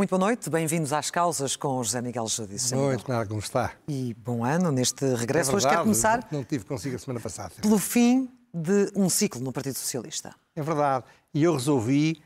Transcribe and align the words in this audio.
Muito 0.00 0.08
boa 0.16 0.20
noite, 0.20 0.48
bem-vindos 0.48 0.94
às 0.94 1.10
causas 1.10 1.56
com 1.56 1.76
o 1.76 1.84
José 1.84 2.00
Miguel 2.00 2.26
Judice. 2.26 2.74
Boa 2.74 2.86
noite, 2.86 3.04
Clara, 3.04 3.26
como 3.26 3.38
está? 3.38 3.74
E 3.86 4.14
bom 4.14 4.42
ano 4.42 4.72
neste 4.72 5.04
regresso. 5.14 5.50
É 5.50 5.54
Hoje 5.56 5.68
quero 5.68 5.82
começar 5.82 6.26
Não 6.32 6.42
tive 6.42 6.64
consigo 6.64 6.96
a 6.96 6.98
semana 6.98 7.20
passada. 7.20 7.52
pelo 7.60 7.76
fim 7.76 8.26
de 8.50 8.90
um 8.96 9.10
ciclo 9.10 9.42
no 9.42 9.52
Partido 9.52 9.74
Socialista. 9.74 10.34
É 10.56 10.62
verdade. 10.62 11.04
E 11.34 11.42
eu 11.42 11.52
resolvi 11.52 12.22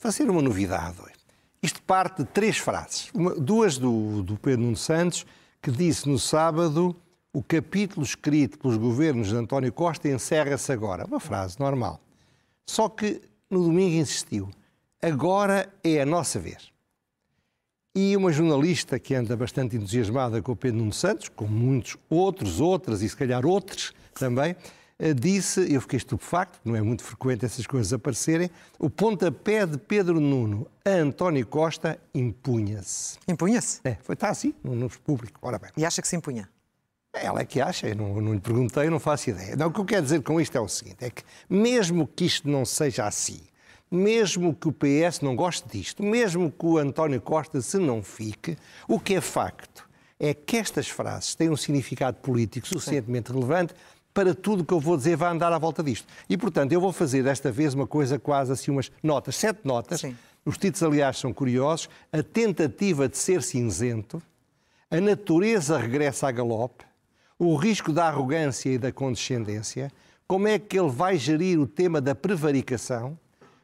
fazer 0.00 0.28
uma 0.28 0.42
novidade 0.42 1.00
hoje. 1.00 1.14
Isto 1.62 1.80
parte 1.82 2.24
de 2.24 2.28
três 2.28 2.58
frases. 2.58 3.08
Uma- 3.14 3.36
duas 3.36 3.78
do, 3.78 4.24
do 4.24 4.36
Pedro 4.36 4.62
Nuno 4.62 4.76
Santos, 4.76 5.24
que 5.62 5.70
disse 5.70 6.08
no 6.08 6.18
sábado 6.18 6.96
o 7.32 7.40
capítulo 7.40 8.04
escrito 8.04 8.58
pelos 8.58 8.76
governos 8.76 9.28
de 9.28 9.36
António 9.36 9.72
Costa 9.72 10.08
encerra-se 10.08 10.72
agora. 10.72 11.06
Uma 11.06 11.20
frase 11.20 11.56
normal. 11.60 12.00
Só 12.68 12.88
que 12.88 13.22
no 13.48 13.62
domingo 13.62 13.94
insistiu. 13.94 14.50
Agora 15.00 15.72
é 15.84 16.00
a 16.00 16.04
nossa 16.04 16.40
vez. 16.40 16.68
E 17.94 18.16
uma 18.16 18.30
jornalista 18.30 19.00
que 19.00 19.16
anda 19.16 19.36
bastante 19.36 19.76
entusiasmada 19.76 20.40
com 20.40 20.52
o 20.52 20.56
Pedro 20.56 20.78
Nuno 20.78 20.92
Santos, 20.92 21.28
com 21.28 21.46
muitos 21.46 21.96
outros, 22.08 22.60
outras 22.60 23.02
e 23.02 23.08
se 23.08 23.16
calhar 23.16 23.44
outros 23.44 23.92
também, 24.14 24.54
eh, 24.96 25.12
disse, 25.12 25.72
eu 25.72 25.80
fiquei 25.80 25.96
estupefacto, 25.96 26.60
não 26.64 26.76
é 26.76 26.82
muito 26.82 27.02
frequente 27.02 27.44
essas 27.44 27.66
coisas 27.66 27.92
aparecerem, 27.92 28.48
o 28.78 28.88
pontapé 28.88 29.66
de 29.66 29.76
Pedro 29.76 30.20
Nuno 30.20 30.68
a 30.84 30.90
António 30.90 31.44
Costa 31.44 31.98
impunha-se. 32.14 33.18
Impunha-se? 33.26 33.80
É, 33.82 33.96
foi, 34.02 34.12
está 34.12 34.30
assim, 34.30 34.54
no, 34.62 34.72
no 34.76 34.88
público. 34.88 35.40
Ora 35.42 35.58
bem, 35.58 35.70
E 35.76 35.84
acha 35.84 36.00
que 36.00 36.06
se 36.06 36.14
impunha? 36.14 36.48
ela 37.12 37.40
é 37.40 37.44
que 37.44 37.60
acha, 37.60 37.88
eu 37.88 37.96
não, 37.96 38.20
não 38.20 38.34
lhe 38.34 38.40
perguntei, 38.40 38.86
eu 38.86 38.90
não 38.92 39.00
faço 39.00 39.30
ideia. 39.30 39.56
Não, 39.56 39.66
o 39.66 39.72
que 39.72 39.80
eu 39.80 39.84
quero 39.84 40.02
dizer 40.04 40.22
com 40.22 40.40
isto 40.40 40.56
é 40.56 40.60
o 40.60 40.68
seguinte, 40.68 41.04
é 41.04 41.10
que 41.10 41.24
mesmo 41.48 42.06
que 42.06 42.24
isto 42.24 42.48
não 42.48 42.64
seja 42.64 43.04
assim, 43.04 43.40
mesmo 43.90 44.54
que 44.54 44.68
o 44.68 44.72
PS 44.72 45.20
não 45.20 45.34
goste 45.34 45.68
disto, 45.68 46.02
mesmo 46.02 46.50
que 46.50 46.64
o 46.64 46.78
António 46.78 47.20
Costa 47.20 47.60
se 47.60 47.78
não 47.78 48.02
fique, 48.02 48.56
o 48.86 49.00
que 49.00 49.14
é 49.14 49.20
facto 49.20 49.88
é 50.18 50.32
que 50.34 50.58
estas 50.58 50.88
frases 50.88 51.34
têm 51.34 51.48
um 51.48 51.56
significado 51.56 52.18
político 52.18 52.68
suficientemente 52.68 53.32
relevante 53.32 53.74
para 54.12 54.34
tudo 54.34 54.62
o 54.62 54.64
que 54.66 54.74
eu 54.74 54.80
vou 54.80 54.96
dizer 54.96 55.16
vai 55.16 55.30
andar 55.32 55.52
à 55.52 55.58
volta 55.58 55.82
disto. 55.82 56.06
E, 56.28 56.36
portanto, 56.36 56.72
eu 56.72 56.80
vou 56.80 56.92
fazer 56.92 57.22
desta 57.22 57.50
vez 57.50 57.74
uma 57.74 57.86
coisa 57.86 58.18
quase 58.18 58.52
assim, 58.52 58.70
umas 58.70 58.92
notas, 59.02 59.36
sete 59.36 59.60
notas. 59.64 60.00
Sim. 60.00 60.16
Os 60.44 60.56
títulos, 60.56 60.82
aliás, 60.82 61.18
são 61.18 61.32
curiosos. 61.32 61.88
A 62.12 62.22
tentativa 62.22 63.08
de 63.08 63.16
ser 63.16 63.42
cinzento, 63.42 64.22
a 64.90 65.00
natureza 65.00 65.78
regressa 65.78 66.28
a 66.28 66.32
galope, 66.32 66.84
o 67.38 67.54
risco 67.56 67.92
da 67.92 68.06
arrogância 68.06 68.70
e 68.70 68.78
da 68.78 68.92
condescendência, 68.92 69.90
como 70.26 70.48
é 70.48 70.58
que 70.58 70.78
ele 70.78 70.90
vai 70.90 71.16
gerir 71.16 71.58
o 71.58 71.66
tema 71.66 72.00
da 72.00 72.14
prevaricação, 72.14 73.18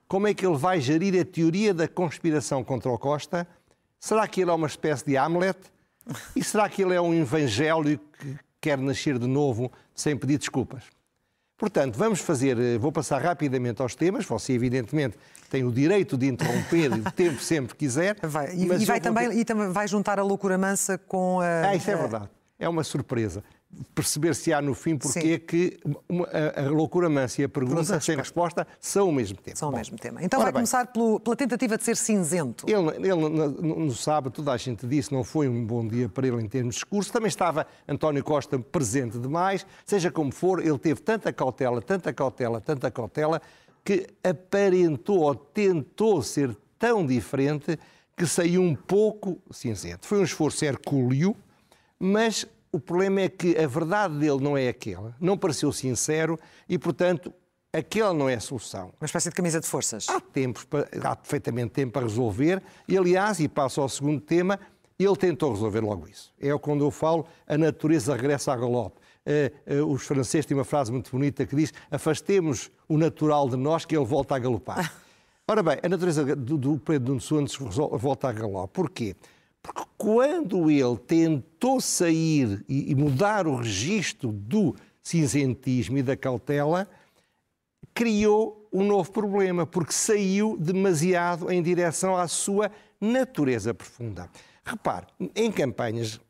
como 0.09 0.27
é 0.29 0.35
que 0.35 0.47
ele 0.47 0.57
vai 0.57 0.81
gerir 0.81 1.21
a 1.21 1.25
teoria 1.25 1.73
da 1.75 1.89
conspiração 1.89 2.63
contra 2.63 2.91
o 2.91 2.99
Costa, 2.99 3.47
será 3.99 4.27
que 4.29 4.41
ele 4.41 4.51
é 4.51 4.55
uma 4.55 4.67
espécie 4.67 5.05
de 5.05 5.17
Hamlet? 5.17 5.59
E 6.37 6.45
será 6.45 6.69
que 6.69 6.83
ele 6.83 6.95
é 6.95 7.01
um 7.01 7.13
evangelho 7.15 7.99
que 8.21 8.37
quer 8.61 8.79
nascer 8.79 9.19
de 9.19 9.27
novo 9.27 9.71
sem 9.95 10.17
pedir 10.17 10.39
desculpas? 10.39 10.85
Portanto, 11.59 11.97
vamos 11.97 12.21
fazer, 12.21 12.59
eh, 12.59 12.77
vou 12.79 12.93
passar 12.93 13.21
rapidamente 13.23 13.81
aos 13.81 13.95
temas, 13.95 14.27
você 14.27 14.53
evidentemente 14.53 15.17
tem 15.51 15.65
o 15.65 15.73
direito 15.73 16.17
de 16.17 16.27
interromper 16.27 16.93
o 16.93 17.11
tempo 17.11 17.41
sempre 17.41 17.73
que 17.73 17.79
quiser. 17.87 18.17
Vai. 18.23 18.55
E, 18.55 18.65
e 18.65 18.85
vai 18.85 19.01
também, 19.01 19.31
ter- 19.31 19.37
e 19.39 19.45
também 19.45 19.71
vai 19.73 19.89
juntar 19.89 20.19
a 20.19 20.23
loucura 20.23 20.59
mansa 20.59 20.99
com 20.99 21.41
a. 21.41 21.69
ah, 21.71 21.75
isso 21.75 21.91
é 21.91 21.95
a- 21.95 21.97
verdade. 21.97 22.29
É 22.59 22.69
uma 22.69 22.85
surpresa. 22.85 23.43
Perceber 23.95 24.35
se 24.35 24.53
há 24.55 24.63
no 24.63 24.73
fim 24.75 24.97
porque 24.97 25.21
Sim. 25.21 25.33
é 25.33 25.39
que 25.39 25.79
uma- 26.09 26.27
a, 26.57 26.67
a 26.67 26.71
loucura 26.71 27.11
mansa 27.11 27.43
e 27.43 27.45
a 27.45 27.49
pergunta 27.49 27.77
Pergunta 27.77 28.01
sem 28.01 28.17
resposta 28.17 28.67
são 28.81 29.09
o 29.11 29.13
mesmo 29.13 29.37
tempo. 29.37 29.59
São 29.59 29.69
o 29.69 29.73
mesmo 29.73 29.99
tema. 29.99 30.23
Então 30.25 30.39
vai 30.41 30.47
bem, 30.51 30.55
começar 30.61 30.87
pelo- 30.87 31.21
pela 31.21 31.37
tentativa 31.37 31.77
de 31.77 31.85
ser 31.85 31.95
cinzento. 31.97 32.65
Ele, 32.67 32.89
ele 32.97 33.15
no, 33.15 33.29
no- 33.29 33.79
no 33.87 33.93
sábado, 33.95 34.33
toda 34.33 34.53
a 34.53 34.57
gente 34.57 34.87
disse, 34.87 35.13
não 35.13 35.23
foi 35.23 35.47
um 35.47 35.65
bom 35.67 35.87
dia 35.87 36.09
para 36.09 36.27
ele 36.27 36.41
em 36.41 36.49
termos 36.49 36.75
de 36.75 36.81
discurso. 36.81 37.13
Também 37.13 37.29
estava 37.29 37.67
António 37.87 38.25
Costa 38.25 38.59
presente 38.59 39.19
demais. 39.19 39.67
Seja 39.85 40.11
como 40.11 40.33
for, 40.33 40.65
ele 40.65 40.79
teve 40.79 41.01
tanta 41.03 41.31
cautela, 41.33 41.83
tanta 41.83 42.13
cautela, 42.15 42.61
tanta 42.63 42.91
cautela, 42.91 43.43
que 43.85 44.07
aparentou 44.25 45.21
ou 45.21 45.35
tentou 45.35 46.23
ser 46.23 46.57
tão 46.79 47.05
diferente 47.07 47.79
que 48.17 48.27
saiu 48.27 48.63
um 48.63 48.75
pouco 48.75 49.39
cinzento. 49.51 50.07
Foi 50.07 50.19
um 50.19 50.25
esforço 50.25 50.65
hercúleo, 50.65 51.37
mas 51.99 52.47
o 52.77 52.81
problema 52.81 53.23
é 53.23 53.29
que 53.29 53.57
a 53.59 53.67
verdade 53.67 54.19
dele 54.19 54.39
não 54.41 54.57
é 54.57 54.69
aquela. 54.69 55.17
Não 55.21 55.37
pareceu 55.39 55.73
sincero 55.73 56.39
e, 56.69 56.79
portanto, 56.79 57.33
aquela 57.73 58.13
não 58.13 58.29
é 58.29 58.35
a 58.35 58.41
solução. 58.41 58.93
Uma 59.01 59.07
espécie 59.07 59.31
de 59.31 59.35
camisa 59.35 59.59
de 59.61 59.67
forças. 59.67 60.07
Há, 60.09 60.21
tempos, 60.21 60.65
para- 60.65 60.89
há 61.03 61.17
perfeitamente 61.17 61.71
tempo 61.71 61.93
para 61.95 62.03
resolver 62.07 62.63
e, 62.87 62.97
aliás, 62.97 63.41
e 63.41 63.49
passo 63.49 63.81
ao 63.81 63.89
segundo 63.89 64.21
tema, 64.21 64.61
ele 64.99 65.17
tentou 65.17 65.53
resolver 65.53 65.81
logo 65.81 66.07
isso. 66.07 66.33
É 66.39 66.57
quando 66.59 66.85
eu 66.85 66.91
falo, 66.91 67.27
a 67.47 67.57
natureza 67.57 68.15
regressa 68.15 68.53
a 68.53 68.57
galope. 68.57 69.01
Eh, 69.25 69.53
eh, 69.67 69.81
os 69.83 70.05
franceses 70.07 70.47
têm 70.47 70.57
uma 70.57 70.65
frase 70.65 70.93
muito 70.93 71.11
bonita 71.11 71.45
que 71.45 71.57
diz 71.57 71.73
afastemos 71.91 72.71
o 72.89 72.97
natural 72.97 73.49
de 73.49 73.57
nós 73.57 73.85
que 73.85 73.97
ele 73.97 74.05
volta 74.05 74.37
a 74.37 74.39
galopar. 74.39 74.95
Ora 75.49 75.63
bem, 75.63 75.79
a 75.83 75.89
natureza 75.89 76.37
do, 76.37 76.57
do 76.59 76.79
Pedro 76.79 77.09
Nuno 77.09 77.21
Santos 77.21 77.57
volta 77.57 78.29
a 78.29 78.33
galope. 78.33 78.73
Porquê? 78.75 79.17
Porque 79.67 79.83
quando 79.99 80.71
ele 80.71 80.97
tentou 80.97 81.81
sair 81.81 82.65
e, 82.69 82.95
mudar 82.95 83.49
o 83.49 83.57
registro 83.57 84.31
do 84.31 84.77
cinzentismo 85.03 85.99
e 85.99 86.03
da 86.03 86.17
cautela, 86.17 86.89
criou 87.93 88.69
um 88.73 88.85
novo 88.85 89.11
problema, 89.11 89.67
porque 89.67 89.93
saiu 89.93 90.57
demasiado 90.57 91.51
em 91.51 91.61
direção 91.61 92.17
à 92.17 92.29
sua 92.29 92.71
natureza 93.01 93.75
profunda. 93.75 94.31
Repare, 94.65 95.07
em 95.35 95.51
campanhas, 95.51 96.21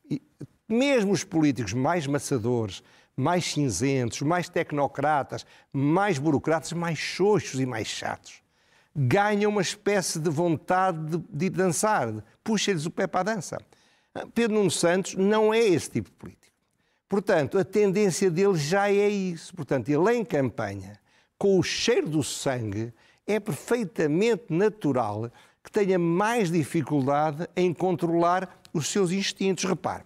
mesmo 0.67 1.13
os 1.13 1.23
políticos 1.23 1.75
mais 1.75 2.07
maçadores, 2.07 2.83
mais 3.15 3.45
cinzentos, 3.45 4.23
mais 4.23 4.49
tecnocratas, 4.49 5.45
mais 5.73 6.19
burocratas, 6.19 6.73
mais 6.73 6.99
xoxos 6.99 7.61
e 7.61 7.67
mais 7.67 7.87
chatos, 7.87 8.43
ganham 8.97 9.51
uma 9.51 9.61
espécie 9.61 10.19
de 10.19 10.31
vontade 10.31 10.99
de, 11.19 11.19
de 11.31 11.51
dançar, 11.51 12.13
puxa-lhes 12.43 12.87
o 12.87 12.91
pé 12.91 13.07
para 13.07 13.21
a 13.21 13.35
dança. 13.35 13.59
Pedro 14.35 14.57
Nuno 14.57 14.71
Santos 14.71 15.15
não 15.15 15.53
é 15.53 15.61
esse 15.61 15.91
tipo 15.91 16.09
de 16.09 16.17
político. 16.17 16.47
Portanto, 17.09 17.59
a 17.59 17.65
tendência 17.65 18.31
dele 18.31 18.57
já 18.57 18.91
é 18.91 19.09
isso. 19.09 19.55
Portanto, 19.55 19.89
ele 19.91 20.13
em 20.17 20.25
campanha, 20.25 20.99
com 21.39 21.59
o 21.59 21.63
cheiro 21.63 22.09
do 22.09 22.23
sangue, 22.23 22.93
é 23.27 23.39
perfeitamente 23.39 24.45
natural 24.49 25.31
que 25.63 25.71
tenha 25.71 25.99
mais 25.99 26.51
dificuldade 26.51 27.47
em 27.55 27.75
controlar 27.75 28.61
os 28.73 28.89
seus 28.89 29.11
instintos. 29.13 29.65
Repare, 29.65 30.05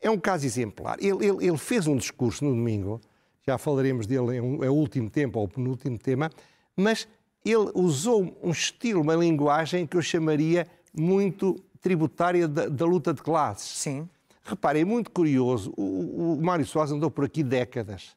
é 0.00 0.10
um 0.10 0.18
caso 0.18 0.46
exemplar. 0.46 0.96
Ele, 0.98 1.26
ele- 1.26 1.46
ele 1.46 1.58
fez 1.58 1.86
um 1.86 1.96
discurso 1.96 2.44
no 2.44 2.52
domingo, 2.52 3.00
já 3.46 3.58
falaremos 3.58 4.06
dele, 4.06 4.36
é, 4.38 4.42
um, 4.42 4.64
é 4.64 4.70
o 4.70 4.74
último 4.74 5.10
tempo 5.10 5.38
ou 5.38 5.46
penúltimo 5.48 5.98
tema, 5.98 6.30
mas 6.76 7.06
ele 7.44 7.70
usou 7.74 8.36
um 8.42 8.50
estilo, 8.50 9.00
uma 9.02 9.14
linguagem 9.14 9.86
que 9.86 9.96
eu 9.96 10.02
chamaria 10.02 10.66
muito 10.96 11.56
tributária 11.80 12.46
da, 12.46 12.68
da 12.68 12.84
luta 12.86 13.12
de 13.12 13.22
classes. 13.22 13.66
Sim. 13.78 14.08
Reparem, 14.44 14.82
é 14.82 14.84
muito 14.84 15.10
curioso, 15.10 15.72
o, 15.76 16.34
o 16.38 16.42
Mário 16.42 16.66
Soares 16.66 16.92
andou 16.92 17.10
por 17.10 17.24
aqui 17.24 17.42
décadas, 17.44 18.10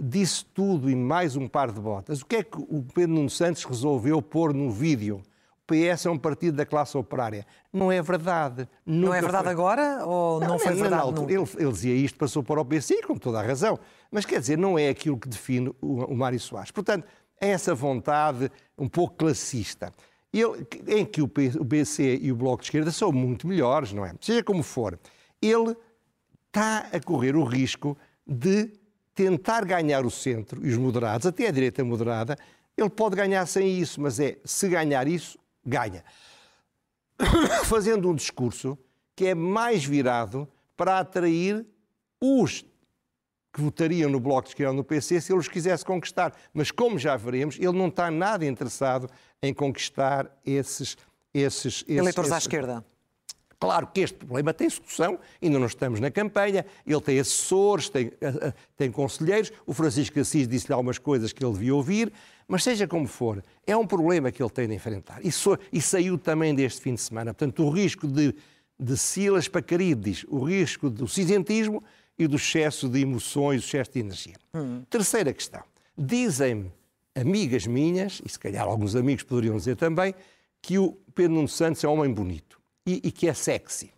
disse 0.00 0.44
tudo 0.44 0.88
e 0.90 0.94
mais 0.96 1.36
um 1.36 1.46
par 1.48 1.70
de 1.70 1.80
botas. 1.80 2.20
O 2.22 2.26
que 2.26 2.36
é 2.36 2.42
que 2.42 2.56
o 2.58 2.84
Pedro 2.94 3.14
Nuno 3.14 3.30
Santos 3.30 3.64
resolveu 3.64 4.20
pôr 4.22 4.52
no 4.54 4.70
vídeo? 4.70 5.20
O 5.68 5.72
PS 5.72 6.06
é 6.06 6.10
um 6.10 6.16
partido 6.18 6.56
da 6.56 6.64
classe 6.64 6.96
operária. 6.96 7.44
Não 7.72 7.90
é 7.90 8.00
verdade. 8.00 8.68
Não 8.86 9.12
é 9.12 9.16
Nunca 9.16 9.20
verdade 9.22 9.44
foi. 9.44 9.52
agora 9.52 10.06
ou 10.06 10.38
não, 10.40 10.58
foi 10.58 10.70
na- 10.70 10.76
na 10.76 10.80
verdade 10.82 11.02
altura. 11.02 11.20
nunca? 11.38 11.52
Ele, 11.56 11.64
ele 11.64 11.72
dizia 11.72 11.94
isto, 11.94 12.16
passou 12.16 12.42
para 12.42 12.60
o 12.60 12.64
PC, 12.64 13.02
com 13.02 13.16
toda 13.16 13.40
a 13.40 13.42
razão. 13.42 13.78
Mas 14.10 14.24
quer 14.24 14.38
dizer, 14.40 14.56
não 14.56 14.78
é 14.78 14.88
aquilo 14.88 15.18
que 15.18 15.28
define 15.28 15.74
o, 15.82 16.04
o 16.04 16.16
Mário 16.16 16.38
Soares. 16.38 16.70
Portanto, 16.70 17.04
é 17.40 17.48
essa 17.48 17.74
vontade 17.74 18.50
um 18.76 18.88
pouco 18.88 19.16
classista. 19.16 19.92
Ele, 20.32 20.66
em 20.86 21.04
que 21.04 21.22
o 21.22 21.26
BC 21.26 22.18
e 22.20 22.30
o 22.30 22.36
Bloco 22.36 22.62
de 22.62 22.68
Esquerda 22.68 22.90
são 22.90 23.10
muito 23.10 23.46
melhores, 23.46 23.92
não 23.92 24.04
é? 24.04 24.12
Seja 24.20 24.42
como 24.42 24.62
for, 24.62 24.98
ele 25.40 25.76
está 26.46 26.88
a 26.92 27.00
correr 27.00 27.36
o 27.36 27.44
risco 27.44 27.96
de 28.26 28.72
tentar 29.14 29.64
ganhar 29.64 30.04
o 30.04 30.10
centro 30.10 30.66
e 30.66 30.70
os 30.70 30.76
moderados, 30.76 31.26
até 31.26 31.48
a 31.48 31.50
direita 31.50 31.82
moderada, 31.82 32.36
ele 32.76 32.90
pode 32.90 33.16
ganhar 33.16 33.46
sem 33.46 33.78
isso, 33.78 34.00
mas 34.00 34.20
é, 34.20 34.36
se 34.44 34.68
ganhar 34.68 35.08
isso, 35.08 35.38
ganha. 35.64 36.04
Fazendo 37.64 38.10
um 38.10 38.14
discurso 38.14 38.76
que 39.14 39.26
é 39.26 39.34
mais 39.34 39.84
virado 39.84 40.46
para 40.76 40.98
atrair 40.98 41.64
os 42.20 42.64
que 43.56 43.62
votariam 43.62 44.10
no 44.10 44.20
Bloco 44.20 44.42
de 44.42 44.48
Esquerda 44.50 44.72
ou 44.72 44.76
no 44.76 44.84
PC 44.84 45.18
se 45.18 45.32
ele 45.32 45.40
os 45.40 45.48
quisesse 45.48 45.82
conquistar. 45.82 46.34
Mas, 46.52 46.70
como 46.70 46.98
já 46.98 47.16
veremos, 47.16 47.56
ele 47.56 47.72
não 47.72 47.88
está 47.88 48.10
nada 48.10 48.44
interessado 48.44 49.08
em 49.42 49.54
conquistar 49.54 50.30
esses... 50.44 50.98
esses, 51.32 51.64
esses 51.64 51.84
Eleitores 51.88 52.30
esses... 52.30 52.32
à 52.32 52.38
esquerda. 52.38 52.84
Claro 53.58 53.86
que 53.86 54.02
este 54.02 54.18
problema 54.18 54.52
tem 54.52 54.68
solução, 54.68 55.18
ainda 55.42 55.58
não 55.58 55.66
estamos 55.66 55.98
na 55.98 56.10
campanha, 56.10 56.66
ele 56.86 57.00
tem 57.00 57.18
assessores, 57.18 57.88
tem, 57.88 58.12
eh, 58.20 58.34
eh, 58.42 58.52
tem 58.76 58.92
conselheiros, 58.92 59.50
o 59.64 59.72
Francisco 59.72 60.20
Assis 60.20 60.46
disse-lhe 60.46 60.74
algumas 60.74 60.98
coisas 60.98 61.32
que 61.32 61.42
ele 61.42 61.54
devia 61.54 61.74
ouvir, 61.74 62.12
mas 62.46 62.62
seja 62.62 62.86
como 62.86 63.06
for, 63.06 63.42
é 63.66 63.74
um 63.74 63.86
problema 63.86 64.30
que 64.30 64.42
ele 64.42 64.50
tem 64.50 64.68
de 64.68 64.74
enfrentar. 64.74 65.24
E, 65.24 65.32
so, 65.32 65.58
e 65.72 65.80
saiu 65.80 66.18
também 66.18 66.54
deste 66.54 66.82
fim 66.82 66.92
de 66.92 67.00
semana. 67.00 67.32
Portanto, 67.32 67.64
o 67.64 67.70
risco 67.70 68.06
de, 68.06 68.34
de 68.78 68.96
Silas 68.98 69.48
Pacarides, 69.48 70.26
o 70.28 70.44
risco 70.44 70.90
do 70.90 71.08
cinzentismo 71.08 71.82
e 72.18 72.26
do 72.26 72.36
excesso 72.36 72.88
de 72.88 73.00
emoções, 73.00 73.62
o 73.62 73.66
excesso 73.66 73.92
de 73.92 74.00
energia. 74.00 74.36
Hum. 74.54 74.82
Terceira 74.88 75.32
questão. 75.32 75.62
Dizem-me 75.96 76.72
amigas 77.14 77.66
minhas, 77.66 78.20
e 78.24 78.28
se 78.28 78.38
calhar 78.38 78.66
alguns 78.66 78.94
amigos 78.94 79.24
poderiam 79.24 79.56
dizer 79.56 79.76
também, 79.76 80.14
que 80.60 80.78
o 80.78 80.92
Pedro 81.14 81.34
Nuno 81.34 81.48
Santos 81.48 81.82
é 81.82 81.88
um 81.88 81.92
homem 81.92 82.12
bonito 82.12 82.60
e, 82.84 83.00
e 83.04 83.10
que 83.10 83.28
é 83.28 83.34
sexy. 83.34 83.92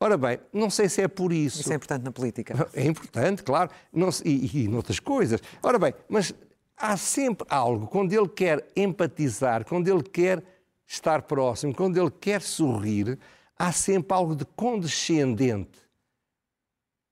Ora 0.00 0.16
bem, 0.16 0.38
não 0.52 0.68
sei 0.68 0.88
se 0.88 1.00
é 1.00 1.06
por 1.06 1.32
isso. 1.32 1.60
Isso 1.60 1.72
é 1.72 1.76
importante 1.76 2.02
na 2.02 2.10
política. 2.10 2.68
É 2.74 2.84
importante, 2.84 3.42
claro, 3.42 3.70
não, 3.92 4.08
e, 4.24 4.64
e 4.64 4.68
noutras 4.68 4.98
coisas. 4.98 5.40
Ora 5.62 5.78
bem, 5.78 5.94
mas 6.08 6.34
há 6.76 6.96
sempre 6.96 7.46
algo, 7.48 7.86
quando 7.86 8.12
ele 8.12 8.28
quer 8.28 8.66
empatizar, 8.74 9.64
quando 9.64 9.86
ele 9.86 10.02
quer 10.02 10.42
estar 10.86 11.22
próximo, 11.22 11.72
quando 11.72 11.96
ele 11.96 12.10
quer 12.10 12.42
sorrir, 12.42 13.16
há 13.56 13.70
sempre 13.70 14.16
algo 14.16 14.34
de 14.34 14.44
condescendente 14.44 15.81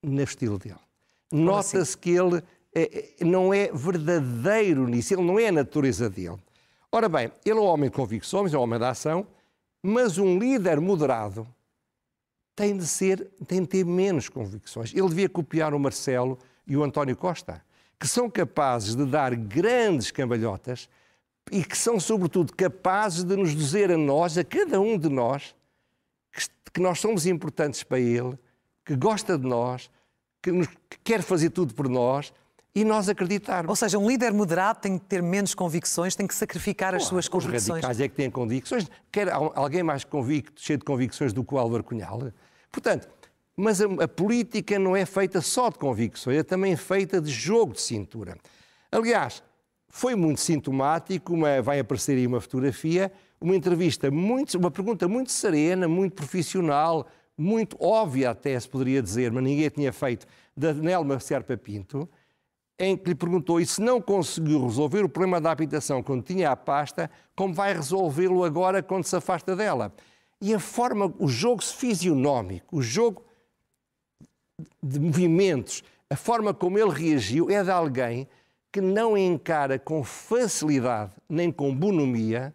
no 0.01 0.21
estilo 0.21 0.57
dele. 0.57 0.79
Nota-se 1.31 1.77
assim? 1.77 1.97
que 1.97 2.09
ele 2.11 2.43
é, 2.73 3.13
é, 3.19 3.25
não 3.25 3.53
é 3.53 3.71
verdadeiro 3.71 4.87
nisso, 4.87 5.13
ele 5.13 5.23
não 5.23 5.39
é 5.39 5.47
a 5.47 5.51
natureza 5.51 6.09
dele. 6.09 6.37
Ora 6.91 7.07
bem, 7.07 7.31
ele 7.45 7.57
é 7.57 7.61
um 7.61 7.65
homem 7.65 7.89
de 7.89 7.95
convicções, 7.95 8.53
é 8.53 8.57
um 8.57 8.61
homem 8.61 8.79
da 8.79 8.89
ação, 8.89 9.25
mas 9.81 10.17
um 10.17 10.37
líder 10.37 10.79
moderado 10.79 11.47
tem 12.55 12.77
de 12.77 12.85
ser, 12.85 13.29
tem 13.47 13.61
de 13.61 13.67
ter 13.67 13.85
menos 13.85 14.29
convicções. 14.29 14.93
Ele 14.93 15.07
devia 15.07 15.29
copiar 15.29 15.73
o 15.73 15.79
Marcelo 15.79 16.37
e 16.67 16.75
o 16.75 16.83
António 16.83 17.15
Costa, 17.15 17.63
que 17.99 18.07
são 18.07 18.29
capazes 18.29 18.95
de 18.95 19.05
dar 19.05 19.35
grandes 19.35 20.11
cambalhotas 20.11 20.89
e 21.51 21.63
que 21.63 21.77
são, 21.77 21.99
sobretudo, 21.99 22.53
capazes 22.55 23.23
de 23.23 23.35
nos 23.35 23.55
dizer 23.55 23.91
a 23.91 23.97
nós, 23.97 24.37
a 24.37 24.43
cada 24.43 24.79
um 24.79 24.97
de 24.97 25.09
nós, 25.09 25.55
que, 26.31 26.45
que 26.73 26.81
nós 26.81 26.99
somos 26.99 27.25
importantes 27.25 27.83
para 27.83 27.99
ele, 27.99 28.37
que 28.85 28.95
gosta 28.95 29.37
de 29.37 29.47
nós, 29.47 29.89
que, 30.41 30.51
nos, 30.51 30.67
que 30.67 30.97
quer 31.03 31.21
fazer 31.21 31.49
tudo 31.51 31.73
por 31.73 31.87
nós 31.87 32.33
e 32.73 32.83
nós 32.83 33.09
acreditarmos. 33.09 33.69
Ou 33.69 33.75
seja, 33.75 33.97
um 33.97 34.07
líder 34.07 34.33
moderado 34.33 34.79
tem 34.79 34.97
que 34.97 35.05
ter 35.05 35.21
menos 35.21 35.53
convicções, 35.53 36.15
tem 36.15 36.25
que 36.25 36.33
sacrificar 36.33 36.95
as 36.95 37.03
suas 37.03 37.27
convicções. 37.27 37.63
Os 37.63 37.69
radicais 37.69 37.99
é 37.99 38.07
que 38.07 38.15
têm 38.15 38.31
convicções. 38.31 38.87
Quer 39.11 39.29
alguém 39.31 39.83
mais 39.83 40.03
convicto, 40.03 40.61
cheio 40.61 40.79
de 40.79 40.85
convicções 40.85 41.33
do 41.33 41.43
que 41.43 41.53
o 41.53 41.57
Álvaro 41.57 41.83
Cunhal? 41.83 42.31
Portanto, 42.71 43.09
mas 43.55 43.81
a, 43.81 43.85
a, 44.03 44.07
política 44.07 44.79
não 44.79 44.95
é 44.95 45.05
feita 45.05 45.41
só 45.41 45.69
de 45.69 45.77
convicções, 45.77 46.37
é 46.37 46.43
também 46.43 46.75
feita 46.75 47.19
de 47.19 47.29
jogo 47.29 47.73
de 47.73 47.81
cintura. 47.81 48.37
Aliás, 48.91 49.43
foi 49.89 50.15
muito 50.15 50.39
sintomático, 50.39 51.33
uma, 51.33 51.61
vai 51.61 51.79
aparecer 51.79 52.17
aí 52.17 52.25
uma 52.25 52.39
fotografia, 52.39 53.11
uma 53.39 53.55
entrevista, 53.55 54.09
muito, 54.09 54.57
uma 54.57 54.71
pergunta 54.71 55.07
muito 55.07 55.31
serena, 55.31 55.87
muito 55.87 56.13
profissional, 56.13 57.07
muito 57.37 57.77
óbvia 57.79 58.31
até 58.31 58.59
se 58.59 58.67
poderia 58.67 59.01
dizer, 59.01 59.31
mas 59.31 59.43
ninguém 59.43 59.69
tinha 59.69 59.91
feito, 59.91 60.25
da 60.55 60.73
Nelma 60.73 61.19
Serpa 61.19 61.57
Pinto, 61.57 62.07
em 62.77 62.97
que 62.97 63.09
lhe 63.09 63.15
perguntou 63.15 63.59
e 63.59 63.65
se 63.65 63.81
não 63.81 64.01
conseguiu 64.01 64.65
resolver 64.65 65.03
o 65.03 65.09
problema 65.09 65.39
da 65.39 65.51
habitação 65.51 66.01
quando 66.01 66.23
tinha 66.23 66.51
a 66.51 66.55
pasta, 66.55 67.09
como 67.35 67.53
vai 67.53 67.73
resolvê-lo 67.73 68.43
agora 68.43 68.81
quando 68.81 69.05
se 69.05 69.15
afasta 69.15 69.55
dela? 69.55 69.93
E 70.41 70.53
a 70.53 70.59
forma, 70.59 71.13
o 71.19 71.27
jogo 71.27 71.61
fisionómico, 71.61 72.77
o 72.77 72.81
jogo 72.81 73.23
de 74.81 74.99
movimentos, 74.99 75.83
a 76.09 76.15
forma 76.15 76.53
como 76.53 76.77
ele 76.77 76.89
reagiu 76.89 77.49
é 77.49 77.63
de 77.63 77.69
alguém 77.69 78.27
que 78.71 78.81
não 78.81 79.17
encara 79.17 79.77
com 79.77 80.03
facilidade 80.03 81.11
nem 81.29 81.51
com 81.51 81.75
bonomia 81.75 82.53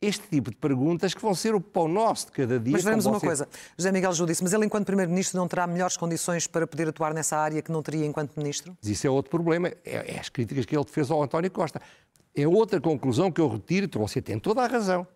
este 0.00 0.28
tipo 0.28 0.50
de 0.50 0.56
perguntas 0.56 1.14
que 1.14 1.22
vão 1.22 1.34
ser 1.34 1.54
o 1.54 1.60
pão 1.60 1.88
nosso 1.88 2.26
de 2.26 2.32
cada 2.32 2.60
dia. 2.60 2.72
Mas 2.72 2.84
vemos 2.84 3.06
uma 3.06 3.18
coisa, 3.18 3.48
José 3.76 3.90
Miguel 3.90 4.12
Júdice, 4.12 4.34
disse, 4.34 4.42
mas 4.42 4.52
ele 4.52 4.66
enquanto 4.66 4.86
Primeiro-Ministro 4.86 5.38
não 5.38 5.48
terá 5.48 5.66
melhores 5.66 5.96
condições 5.96 6.46
para 6.46 6.66
poder 6.66 6.88
atuar 6.88 7.14
nessa 7.14 7.36
área 7.36 7.62
que 7.62 7.72
não 7.72 7.82
teria 7.82 8.04
enquanto 8.04 8.36
Ministro? 8.36 8.76
Mas 8.80 8.90
isso 8.90 9.06
é 9.06 9.10
outro 9.10 9.30
problema, 9.30 9.68
é, 9.68 10.14
é 10.14 10.18
as 10.20 10.28
críticas 10.28 10.66
que 10.66 10.76
ele 10.76 10.84
fez 10.86 11.10
ao 11.10 11.22
António 11.22 11.50
Costa. 11.50 11.80
É 12.34 12.46
outra 12.46 12.80
conclusão 12.80 13.32
que 13.32 13.40
eu 13.40 13.48
retiro, 13.48 13.88
e 13.92 13.98
você 13.98 14.20
tem 14.20 14.38
toda 14.38 14.62
a 14.62 14.66
razão, 14.66 15.06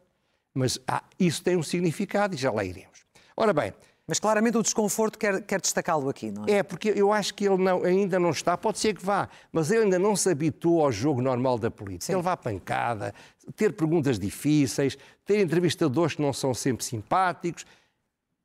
mas 0.54 0.78
ah, 0.88 1.02
isso 1.18 1.42
tem 1.42 1.56
um 1.56 1.62
significado 1.62 2.34
e 2.34 2.38
já 2.38 2.50
lá 2.50 2.64
iremos. 2.64 3.04
Ora 3.36 3.52
bem, 3.52 3.72
mas 4.10 4.18
claramente 4.18 4.58
o 4.58 4.62
desconforto 4.62 5.16
quer, 5.16 5.40
quer 5.42 5.60
destacá-lo 5.60 6.08
aqui, 6.08 6.32
não 6.32 6.44
é? 6.44 6.54
É, 6.54 6.62
porque 6.64 6.88
eu 6.88 7.12
acho 7.12 7.32
que 7.32 7.46
ele 7.46 7.62
não, 7.62 7.84
ainda 7.84 8.18
não 8.18 8.30
está, 8.30 8.58
pode 8.58 8.80
ser 8.80 8.92
que 8.92 9.06
vá, 9.06 9.28
mas 9.52 9.70
ele 9.70 9.84
ainda 9.84 10.00
não 10.00 10.16
se 10.16 10.28
habituou 10.28 10.84
ao 10.84 10.90
jogo 10.90 11.22
normal 11.22 11.56
da 11.56 11.70
política. 11.70 12.06
Sim. 12.06 12.14
Ele 12.14 12.22
vai 12.22 12.32
à 12.32 12.36
pancada, 12.36 13.14
ter 13.54 13.72
perguntas 13.72 14.18
difíceis, 14.18 14.98
ter 15.24 15.38
entrevistadores 15.38 16.16
que 16.16 16.22
não 16.22 16.32
são 16.32 16.52
sempre 16.52 16.84
simpáticos. 16.84 17.64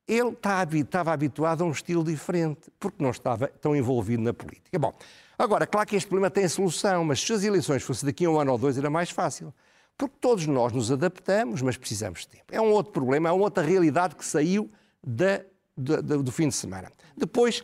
Ele 0.08 0.30
está, 0.30 0.68
estava 0.72 1.12
habituado 1.12 1.64
a 1.64 1.66
um 1.66 1.72
estilo 1.72 2.04
diferente, 2.04 2.72
porque 2.80 3.04
não 3.04 3.10
estava 3.10 3.48
tão 3.48 3.76
envolvido 3.76 4.22
na 4.22 4.36
política. 4.36 4.78
Bom, 4.78 4.94
agora, 5.36 5.66
claro 5.66 5.88
que 5.90 5.96
este 5.96 6.08
problema 6.08 6.30
tem 6.30 6.48
solução, 6.48 7.04
mas 7.04 7.20
se 7.20 7.34
as 7.34 7.44
eleições 7.44 7.82
fossem 7.82 8.06
daqui 8.06 8.26
a 8.26 8.30
um 8.30 8.40
ano 8.40 8.52
ou 8.52 8.58
dois 8.60 8.78
era 8.78 8.92
mais 8.92 9.10
fácil. 9.10 9.52
Porque 9.98 10.14
todos 10.22 10.46
nós 10.46 10.72
nos 10.72 10.92
adaptamos, 10.92 11.64
mas 11.64 11.76
precisamos 11.76 12.20
de 12.20 12.28
tempo. 12.28 12.46
É 12.52 12.62
um 12.62 12.70
outro 12.70 12.94
problema, 12.94 13.30
é 13.30 13.32
uma 13.32 13.44
outra 13.44 13.64
realidade 13.64 14.16
que 14.16 14.24
saiu 14.24 14.70
da 15.06 15.42
do, 15.76 16.02
do, 16.02 16.24
do 16.24 16.32
fim 16.32 16.48
de 16.48 16.56
semana. 16.56 16.92
Depois, 17.16 17.64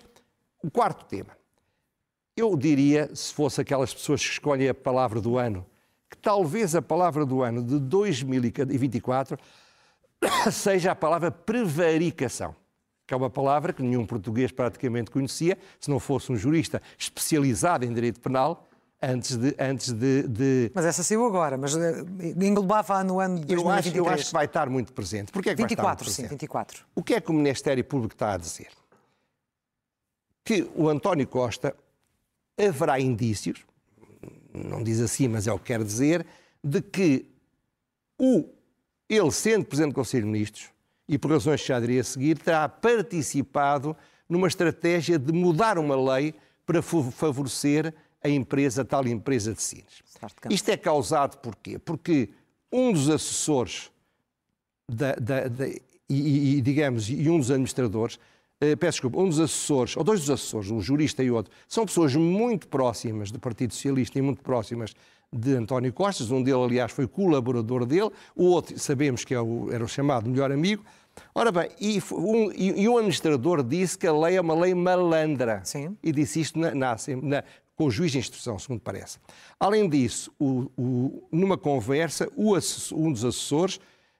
o 0.63 0.69
quarto 0.69 1.05
tema. 1.05 1.37
Eu 2.35 2.55
diria, 2.55 3.13
se 3.15 3.33
fosse 3.33 3.61
aquelas 3.61 3.93
pessoas 3.93 4.21
que 4.21 4.31
escolhem 4.31 4.69
a 4.69 4.73
palavra 4.73 5.19
do 5.19 5.37
ano, 5.37 5.65
que 6.09 6.17
talvez 6.17 6.75
a 6.75 6.81
palavra 6.81 7.25
do 7.25 7.41
ano 7.41 7.63
de 7.63 7.79
2024 7.79 9.37
seja 10.51 10.91
a 10.91 10.95
palavra 10.95 11.31
prevaricação, 11.31 12.55
que 13.05 13.13
é 13.13 13.17
uma 13.17 13.29
palavra 13.29 13.73
que 13.73 13.83
nenhum 13.83 14.05
português 14.05 14.51
praticamente 14.51 15.11
conhecia, 15.11 15.57
se 15.79 15.89
não 15.89 15.99
fosse 15.99 16.31
um 16.31 16.35
jurista 16.35 16.81
especializado 16.97 17.85
em 17.85 17.93
direito 17.93 18.19
penal, 18.19 18.69
antes 19.01 19.35
de. 19.35 19.55
Antes 19.59 19.91
de, 19.91 20.27
de... 20.27 20.71
Mas 20.73 20.85
essa 20.85 21.03
saiu 21.03 21.25
agora, 21.25 21.57
mas 21.57 21.75
eh, 21.75 22.03
englobava 22.41 23.03
no 23.03 23.19
ano 23.19 23.39
de 23.39 23.45
2023. 23.45 23.55
Eu 23.55 23.69
acho, 23.71 23.97
eu 23.97 24.13
acho 24.13 24.25
que 24.27 24.33
vai 24.33 24.45
estar 24.45 24.69
muito 24.69 24.93
presente. 24.93 25.31
Porquê 25.31 25.49
é 25.49 25.55
que 25.55 25.61
24, 25.61 25.85
vai 25.85 25.93
estar 25.93 26.03
muito 26.03 26.11
sim, 26.11 26.21
presente? 26.23 26.39
24. 26.41 26.85
O 26.95 27.03
que 27.03 27.13
é 27.15 27.21
que 27.21 27.31
o 27.31 27.33
Ministério 27.33 27.83
Público 27.83 28.13
está 28.13 28.33
a 28.33 28.37
dizer? 28.37 28.69
Que 30.43 30.69
o 30.75 30.89
António 30.89 31.27
Costa 31.27 31.75
haverá 32.57 32.99
indícios, 32.99 33.65
não 34.53 34.83
diz 34.83 34.99
assim, 34.99 35.27
mas 35.27 35.47
é 35.47 35.53
o 35.53 35.57
que 35.57 35.65
quer 35.65 35.83
dizer, 35.83 36.25
de 36.63 36.81
que 36.81 37.25
o, 38.19 38.45
ele, 39.09 39.31
sendo 39.31 39.65
Presidente 39.65 39.93
do 39.93 39.95
Conselho 39.95 40.25
de 40.25 40.31
Ministros, 40.31 40.69
e 41.07 41.17
por 41.17 41.31
razões 41.31 41.61
que 41.61 41.67
já 41.67 41.79
diria 41.79 42.01
a 42.01 42.03
seguir, 42.03 42.37
terá 42.37 42.69
participado 42.69 43.95
numa 44.29 44.47
estratégia 44.47 45.19
de 45.19 45.33
mudar 45.33 45.77
uma 45.77 45.95
lei 46.13 46.33
para 46.65 46.81
favorecer 46.81 47.93
a 48.23 48.29
empresa, 48.29 48.81
a 48.81 48.85
tal 48.85 49.07
empresa 49.07 49.53
de 49.53 49.61
Sines. 49.61 50.01
Isto 50.49 50.69
é 50.69 50.77
causado 50.77 51.37
por 51.37 51.55
quê? 51.55 51.79
Porque 51.79 52.29
um 52.71 52.93
dos 52.93 53.09
assessores 53.09 53.91
da, 54.87 55.13
da, 55.13 55.47
da, 55.47 55.67
e, 55.67 56.57
e, 56.57 56.61
digamos, 56.61 57.09
e 57.09 57.29
um 57.29 57.37
dos 57.39 57.49
administradores, 57.49 58.19
eh, 58.59 58.75
peço 58.75 58.97
desculpa, 58.97 59.19
um 59.19 59.29
dos 59.29 59.39
assessores, 59.39 59.95
ou 59.95 60.03
dois 60.03 60.19
dos 60.19 60.29
assessores, 60.29 60.69
um 60.69 60.81
jurista 60.81 61.23
e 61.23 61.31
outro, 61.31 61.51
são 61.67 61.85
pessoas 61.85 62.15
muito 62.15 62.67
próximas 62.67 63.31
do 63.31 63.39
Partido 63.39 63.73
Socialista 63.73 64.19
e 64.19 64.21
muito 64.21 64.41
próximas 64.43 64.93
de 65.33 65.55
António 65.55 65.91
Costas. 65.93 66.29
Um 66.29 66.43
deles, 66.43 66.61
aliás, 66.61 66.91
foi 66.91 67.07
colaborador 67.07 67.85
dele, 67.85 68.11
o 68.35 68.45
outro 68.45 68.77
sabemos 68.77 69.23
que 69.23 69.33
é 69.33 69.41
o, 69.41 69.71
era 69.71 69.83
o 69.83 69.87
chamado 69.87 70.29
melhor 70.29 70.51
amigo. 70.51 70.83
Ora 71.33 71.51
bem, 71.51 71.69
e 71.79 72.01
um, 72.11 72.51
e 72.53 72.87
um 72.87 72.97
administrador 72.97 73.63
disse 73.63 73.97
que 73.97 74.07
a 74.07 74.13
lei 74.13 74.37
é 74.37 74.41
uma 74.41 74.53
lei 74.53 74.73
malandra. 74.73 75.61
Sim. 75.63 75.97
E 76.01 76.11
disse 76.11 76.39
isto 76.39 76.57
na, 76.57 76.73
na, 76.73 76.95
na, 77.21 77.43
com 77.81 77.87
o 77.87 77.91
juiz 77.91 78.11
de 78.11 78.19
instrução, 78.19 78.59
segundo 78.59 78.79
parece. 78.79 79.17
Além 79.59 79.89
disso, 79.89 80.31
o, 80.37 80.69
o, 80.77 81.27
numa 81.31 81.57
conversa, 81.57 82.31
o, 82.35 82.53
um 82.93 83.11
dos 83.11 83.25
assessores, 83.25 83.79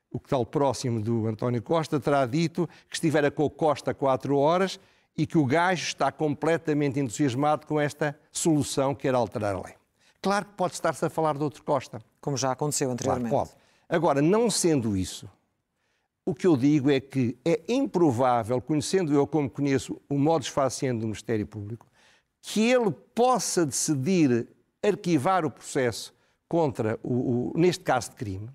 o 0.09 0.19
que 0.19 0.29
tal 0.29 0.43
próximo 0.43 0.99
do 0.99 1.27
António 1.27 1.61
Costa, 1.61 1.99
terá 1.99 2.25
dito 2.25 2.67
que 2.89 2.95
estivera 2.95 3.29
com 3.29 3.43
o 3.43 3.51
Costa 3.51 3.93
quatro 3.93 4.35
horas 4.35 4.79
e 5.15 5.27
que 5.27 5.37
o 5.37 5.45
gajo 5.45 5.83
está 5.83 6.11
completamente 6.11 6.99
entusiasmado 6.99 7.67
com 7.67 7.79
esta 7.79 8.17
solução 8.31 8.95
que 8.95 9.07
era 9.07 9.17
alterar 9.17 9.53
a 9.53 9.61
lei. 9.61 9.75
Claro 10.23 10.45
que 10.45 10.53
pode 10.53 10.73
estar-se 10.73 11.05
a 11.05 11.09
falar 11.11 11.37
de 11.37 11.43
outro 11.43 11.63
Costa. 11.63 12.01
Como 12.19 12.35
já 12.37 12.53
aconteceu 12.53 12.89
anteriormente. 12.89 13.29
Claro, 13.29 13.49
pode. 13.49 13.61
Agora, 13.87 14.23
não 14.23 14.49
sendo 14.49 14.97
isso, 14.97 15.29
O 16.23 16.35
que 16.35 16.45
eu 16.45 16.55
digo 16.55 16.91
é 16.91 16.99
que 16.99 17.35
é 17.43 17.61
improvável, 17.67 18.61
conhecendo 18.61 19.11
eu 19.13 19.25
como 19.25 19.49
conheço 19.49 19.99
o 20.07 20.19
modo 20.19 20.43
esfaciente 20.43 20.99
do 20.99 21.07
Ministério 21.07 21.47
Público, 21.47 21.87
que 22.41 22.69
ele 22.69 22.91
possa 23.13 23.65
decidir 23.65 24.47
arquivar 24.83 25.45
o 25.45 25.51
processo 25.51 26.13
contra, 26.47 26.99
o, 27.03 27.51
o 27.51 27.53
neste 27.55 27.83
caso 27.83 28.09
de 28.09 28.15
crime, 28.15 28.49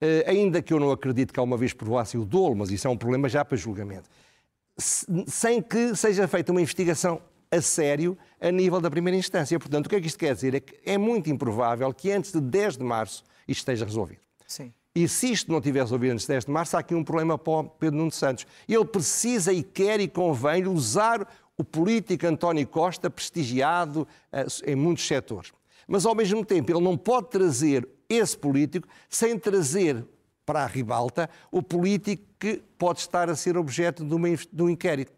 eh, 0.00 0.24
ainda 0.26 0.62
que 0.62 0.72
eu 0.72 0.80
não 0.80 0.90
acredite 0.90 1.32
que 1.32 1.38
alguma 1.38 1.56
vez 1.56 1.72
provasse 1.72 2.16
o 2.16 2.24
dolo, 2.24 2.56
mas 2.56 2.70
isso 2.70 2.86
é 2.86 2.90
um 2.90 2.96
problema 2.96 3.28
já 3.28 3.44
para 3.44 3.56
julgamento, 3.56 4.08
sem 5.26 5.60
que 5.60 5.94
seja 5.94 6.26
feita 6.26 6.52
uma 6.52 6.60
investigação 6.60 7.20
a 7.50 7.60
sério 7.60 8.16
a 8.40 8.50
nível 8.50 8.80
da 8.80 8.90
primeira 8.90 9.16
instância. 9.16 9.58
Portanto, 9.58 9.86
o 9.86 9.88
que 9.88 9.96
é 9.96 10.00
que 10.00 10.06
isto 10.06 10.18
quer 10.18 10.34
dizer? 10.34 10.54
É 10.54 10.60
que 10.60 10.78
é 10.84 10.96
muito 10.98 11.30
improvável 11.30 11.92
que 11.92 12.10
antes 12.10 12.32
de 12.32 12.40
10 12.40 12.76
de 12.76 12.84
março 12.84 13.24
isto 13.46 13.60
esteja 13.60 13.84
resolvido. 13.84 14.20
Sim. 14.46 14.72
E 14.94 15.06
se 15.06 15.30
isto 15.30 15.52
não 15.52 15.60
tiver 15.60 15.80
resolvido 15.80 16.12
antes 16.12 16.26
de 16.26 16.32
10 16.32 16.46
de 16.46 16.50
março, 16.50 16.76
há 16.76 16.80
aqui 16.80 16.94
um 16.94 17.04
problema 17.04 17.38
para 17.38 17.52
o 17.52 17.64
Pedro 17.64 17.98
Nuno 17.98 18.10
Santos. 18.10 18.46
Ele 18.68 18.84
precisa 18.84 19.52
e 19.52 19.62
quer 19.62 20.00
e 20.00 20.08
convém 20.08 20.66
usar 20.66 21.26
o 21.58 21.64
político 21.64 22.26
António 22.26 22.66
Costa, 22.66 23.10
prestigiado 23.10 24.02
uh, 24.32 24.70
em 24.70 24.76
muitos 24.76 25.06
setores. 25.06 25.52
Mas, 25.86 26.06
ao 26.06 26.14
mesmo 26.14 26.44
tempo, 26.44 26.70
ele 26.70 26.80
não 26.80 26.96
pode 26.96 27.30
trazer 27.30 27.86
esse 28.08 28.38
político 28.38 28.86
sem 29.08 29.38
trazer 29.38 30.06
para 30.46 30.62
a 30.62 30.66
ribalta 30.66 31.28
o 31.50 31.62
político 31.62 32.24
que 32.38 32.62
pode 32.78 33.00
estar 33.00 33.28
a 33.28 33.36
ser 33.36 33.56
objeto 33.56 34.04
de, 34.04 34.14
uma, 34.14 34.28
de 34.28 34.62
um 34.62 34.70
inquérito. 34.70 35.12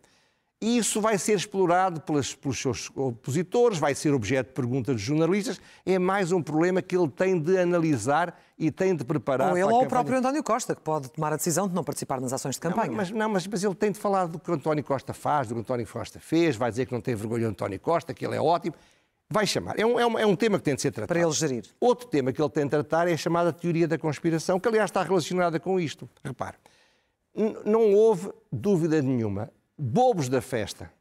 E 0.63 0.77
isso 0.77 1.01
vai 1.01 1.17
ser 1.17 1.33
explorado 1.33 2.03
pelos, 2.03 2.35
pelos 2.35 2.61
seus 2.61 2.91
opositores, 2.95 3.79
vai 3.79 3.95
ser 3.95 4.13
objeto 4.13 4.49
de 4.49 4.53
perguntas 4.53 4.95
dos 4.95 5.03
jornalistas. 5.03 5.59
É 5.87 5.99
mais 5.99 6.33
um 6.33 6.43
problema 6.43 6.83
que 6.83 6.95
ele 6.95 7.09
tem 7.09 7.41
de 7.41 7.57
analisar 7.57 8.39
e 8.59 8.71
tem 8.71 8.95
de 8.95 9.03
preparar. 9.03 9.53
Ou 9.53 9.57
ele 9.57 9.73
ou 9.73 9.85
o 9.85 9.89
próprio 9.89 10.19
António 10.19 10.45
Costa, 10.45 10.75
que 10.75 10.83
pode 10.83 11.11
tomar 11.11 11.33
a 11.33 11.37
decisão 11.37 11.67
de 11.67 11.75
não 11.75 11.83
participar 11.83 12.21
nas 12.21 12.35
ações 12.35 12.57
de 12.57 12.61
campanha. 12.61 12.89
Não, 12.89 12.95
mas, 12.95 13.11
não, 13.11 13.29
mas, 13.31 13.47
mas 13.47 13.65
ele 13.65 13.75
tem 13.75 13.91
de 13.91 13.99
falar 13.99 14.27
do 14.27 14.39
que 14.39 14.51
o 14.51 14.55
António 14.55 14.85
Costa 14.85 15.15
faz, 15.15 15.49
do 15.49 15.55
que 15.55 15.61
o 15.61 15.63
António 15.63 15.87
Costa 15.87 16.21
fez, 16.21 16.57
vai 16.57 16.71
dizer 16.71 16.85
que 16.85 16.93
não 16.93 17.01
tem 17.01 17.15
vergonha 17.15 17.47
do 17.47 17.51
António 17.53 17.81
Costa, 17.81 18.13
que 18.13 18.27
ele 18.27 18.37
é 18.37 18.41
ótimo. 18.41 18.75
Vai 19.31 19.47
chamar. 19.47 19.79
É 19.79 19.87
um, 19.87 19.99
é, 19.99 20.07
um, 20.07 20.19
é 20.19 20.27
um, 20.27 20.37
tema 20.37 20.59
que 20.59 20.65
tem 20.65 20.75
de 20.75 20.83
ser 20.83 20.91
tratado. 20.91 21.17
Para 21.17 21.27
ele 21.27 21.33
gerir. 21.33 21.65
Outro 21.81 22.07
tema 22.07 22.33
que 22.33 22.43
ele 22.43 22.51
tem 22.51 22.65
de 22.65 22.71
tratar 22.71 23.09
é 23.09 23.15
a 23.15 23.17
chamada 23.17 23.51
teoria 23.51 23.89
da 23.89 23.97
conspiração, 23.97 24.61
que 24.61 24.69
aliás 24.69 24.91
está 24.91 25.03
relacionada 25.03 25.59
com 25.59 25.81
isto. 25.81 26.07
Repare, 26.23 26.57
não 27.65 27.95
houve 27.95 28.31
dúvida 28.53 29.01
nenhuma. 29.01 29.51
Bobos 29.81 30.29
da 30.29 30.41
festa 30.41 30.93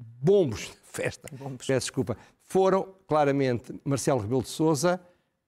bombos 0.00 0.60
de 0.60 0.72
festa, 0.84 1.28
bombos. 1.32 1.66
peço 1.66 1.86
desculpa, 1.86 2.16
foram 2.44 2.88
claramente 3.06 3.72
Marcelo 3.84 4.20
Rebelo 4.20 4.42
de 4.42 4.48
Sousa 4.48 5.00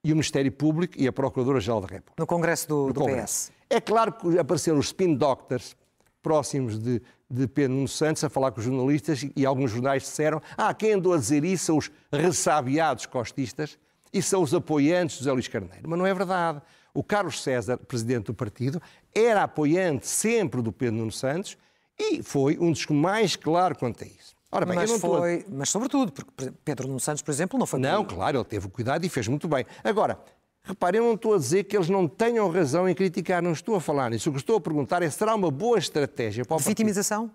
e 0.05 0.13
o 0.13 0.17
Ministério 0.17 0.51
Público 0.53 0.95
e 0.99 1.07
a 1.07 1.13
Procuradora-Geral 1.13 1.81
da 1.81 1.87
República. 1.87 2.15
No 2.19 2.27
Congresso 2.27 2.69
do, 2.69 2.87
no 2.89 2.93
do 2.93 3.01
Congresso. 3.01 3.51
PS. 3.51 3.57
É 3.71 3.81
claro 3.81 4.13
que 4.13 4.39
apareceram 4.39 4.79
os 4.79 4.87
spin 4.87 5.15
doctors 5.15 5.77
próximos 6.23 6.79
de, 6.79 7.01
de 7.31 7.49
Pedro 7.49 7.75
Nuno 7.75 7.89
Santos 7.89 8.23
a 8.23 8.29
falar 8.29 8.53
com 8.53 8.61
os 8.61 8.65
jornalistas 8.65 9.27
e, 9.35 9.47
alguns 9.47 9.71
jornais 9.71 10.03
disseram 10.03 10.41
ah, 10.57 10.73
quem 10.75 10.93
andou 10.93 11.15
a 11.15 11.19
dizer 11.19 11.45
isso 11.45 11.67
são 11.67 11.79
os 11.79 11.91
ressabiados 12.13 13.07
costistas 13.07 13.79
e 14.13 14.21
são 14.23 14.43
os 14.43 14.53
apoiantes 14.53 15.19
do 15.19 15.25
Zé 15.25 15.33
Luís 15.33 15.49
Carneiro. 15.49 15.89
Mas 15.89 15.99
não 15.99 16.07
é 16.07 16.13
verdade. 16.13 16.61
O 16.95 17.03
Carlos 17.03 17.43
César, 17.43 17.79
presidente 17.79 18.27
do 18.27 18.35
partido, 18.35 18.81
era 19.15 19.45
apoiante 19.45 20.07
sempre 20.07 20.61
do 20.61 20.71
Pedro 20.71 20.97
Nuno 20.97 21.13
Santos 21.13 21.57
e 21.99 22.23
foi 22.23 22.59
um 22.59 22.73
dos 22.73 22.87
mais 22.87 23.37
claro 23.37 23.77
quanto 23.77 24.05
a 24.05 24.07
isso. 24.07 24.35
Ora 24.51 24.67
bem, 24.67 24.77
mas, 24.77 24.91
foi, 25.01 25.37
a... 25.37 25.45
mas 25.51 25.71
sobretudo, 25.71 26.13
porque 26.13 26.53
Pedro 26.65 26.87
Nuno 26.87 27.01
Santos, 27.01 27.23
por 27.23 27.31
exemplo, 27.31 27.59
não 27.59 27.67
foi... 27.67 27.81
Não, 27.81 28.05
claro, 28.05 28.39
ele 28.39 28.45
teve 28.45 28.69
cuidado 28.69 29.05
e 29.05 29.09
fez 29.09 29.27
muito 29.27 29.49
bem. 29.49 29.65
Agora, 29.83 30.19
reparem, 30.63 31.01
eu 31.01 31.07
não 31.07 31.15
estou 31.15 31.35
a 31.35 31.39
dizer 31.39 31.65
que 31.65 31.77
eles 31.77 31.89
não 31.89 32.07
tenham 32.07 32.51
razão 32.51 32.87
em 32.87 32.95
criticar, 32.95 33.43
não 33.43 33.53
estou 33.53 33.77
a 33.77 33.81
falar 33.81 34.11
nisso. 34.11 34.29
O 34.29 34.33
que 34.33 34.39
estou 34.39 34.57
a 34.57 34.61
perguntar 34.61 35.03
é, 35.03 35.09
será 35.09 35.35
uma 35.35 35.51
boa 35.51 35.79
estratégia 35.79 36.45
para 36.45 36.57
o 36.57 36.59
Vitimização? 36.59 37.31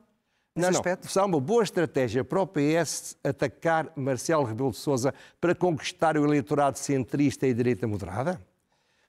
Não, 0.56 0.72
não. 0.72 0.80
Aspecto? 0.80 1.08
Será 1.08 1.26
uma 1.26 1.40
boa 1.40 1.64
estratégia 1.64 2.24
para 2.24 2.42
o 2.42 2.48
PS 2.48 3.16
atacar 3.24 3.92
Marcelo 3.96 4.44
Rebelo 4.44 4.72
de 4.72 4.78
Sousa 4.78 5.14
para 5.40 5.54
conquistar 5.54 6.18
o 6.18 6.26
eleitorado 6.26 6.78
centrista 6.78 7.48
e 7.48 7.54
direita 7.54 7.88
moderada? 7.88 8.42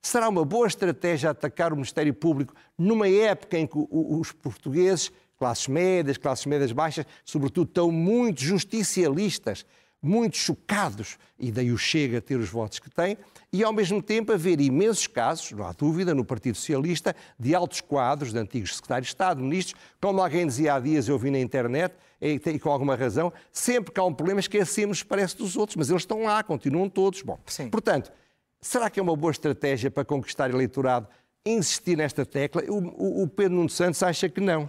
Será 0.01 0.29
uma 0.29 0.45
boa 0.45 0.67
estratégia 0.67 1.31
atacar 1.31 1.73
o 1.73 1.77
Ministério 1.77 2.15
Público 2.15 2.55
numa 2.77 3.09
época 3.09 3.59
em 3.59 3.67
que 3.67 3.77
os 3.91 4.31
portugueses 4.33 5.11
classes 5.39 5.69
médias, 5.69 6.19
classes 6.19 6.47
médias 6.47 6.73
baixas, 6.73 7.07
sobretudo, 7.25 7.69
estão 7.69 7.91
muito 7.93 8.43
justicialistas, 8.43 9.65
muito 10.01 10.37
chocados, 10.37 11.19
e 11.39 11.51
daí 11.51 11.73
o 11.73 11.79
Chega 11.79 12.19
a 12.19 12.21
ter 12.21 12.37
os 12.37 12.49
votos 12.49 12.79
que 12.79 12.91
tem, 12.91 13.17
e 13.53 13.65
ao 13.65 13.73
mesmo 13.73 14.03
tempo 14.03 14.33
haver 14.33 14.61
imensos 14.61 15.07
casos, 15.07 15.51
não 15.53 15.67
há 15.67 15.73
dúvida, 15.73 16.15
no 16.15 16.25
Partido 16.25 16.57
Socialista, 16.57 17.15
de 17.39 17.55
altos 17.55 17.81
quadros, 17.81 18.33
de 18.33 18.39
antigos 18.39 18.77
secretários 18.77 19.09
de 19.09 19.15
Estado, 19.15 19.43
ministros, 19.43 19.81
como 20.01 20.21
alguém 20.21 20.47
dizia 20.47 20.75
há 20.75 20.81
dias, 20.81 21.09
eu 21.09 21.19
vi 21.19 21.31
na 21.31 21.41
internet, 21.41 21.95
e 22.21 22.59
com 22.59 22.71
alguma 22.71 22.97
razão, 22.97 23.33
sempre 23.53 23.93
que 23.93 24.01
há 24.01 24.05
um 24.05 24.15
problema 24.15 24.41
esquecemos, 24.41 25.03
parece, 25.03 25.37
dos 25.37 25.57
outros, 25.57 25.77
mas 25.77 25.89
eles 25.89 26.03
estão 26.03 26.25
lá, 26.25 26.43
continuam 26.43 26.89
todos. 26.89 27.23
Bom, 27.23 27.39
Sim. 27.47 27.71
portanto, 27.71 28.13
será 28.61 28.91
que 28.91 28.99
é 28.99 29.03
uma 29.03 29.17
boa 29.17 29.31
estratégia 29.31 29.91
para 29.91 30.05
conquistar 30.05 30.51
eleitorado 30.51 31.09
insistir 31.47 31.97
nesta 31.97 32.27
tecla? 32.27 32.63
O, 32.69 33.23
o, 33.23 33.29
Pedro 33.29 33.55
Nuno 33.55 33.69
Santos 33.69 34.03
acha 34.03 34.29
que 34.29 34.41
não. 34.41 34.69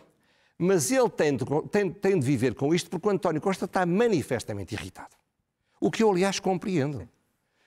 Mas 0.61 0.91
ele 0.91 1.09
tem 1.09 1.37
de, 1.37 1.45
tem, 1.71 1.89
tem 1.89 2.19
de 2.19 2.25
viver 2.25 2.53
com 2.53 2.75
isto 2.75 2.89
porque 2.89 3.07
o 3.07 3.11
António 3.11 3.39
Costa 3.39 3.63
está 3.63 3.85
manifestamente 3.85 4.75
irritado. 4.75 5.15
O 5.79 5.89
que 5.89 6.03
eu, 6.03 6.11
aliás, 6.11 6.37
compreendo. 6.37 7.07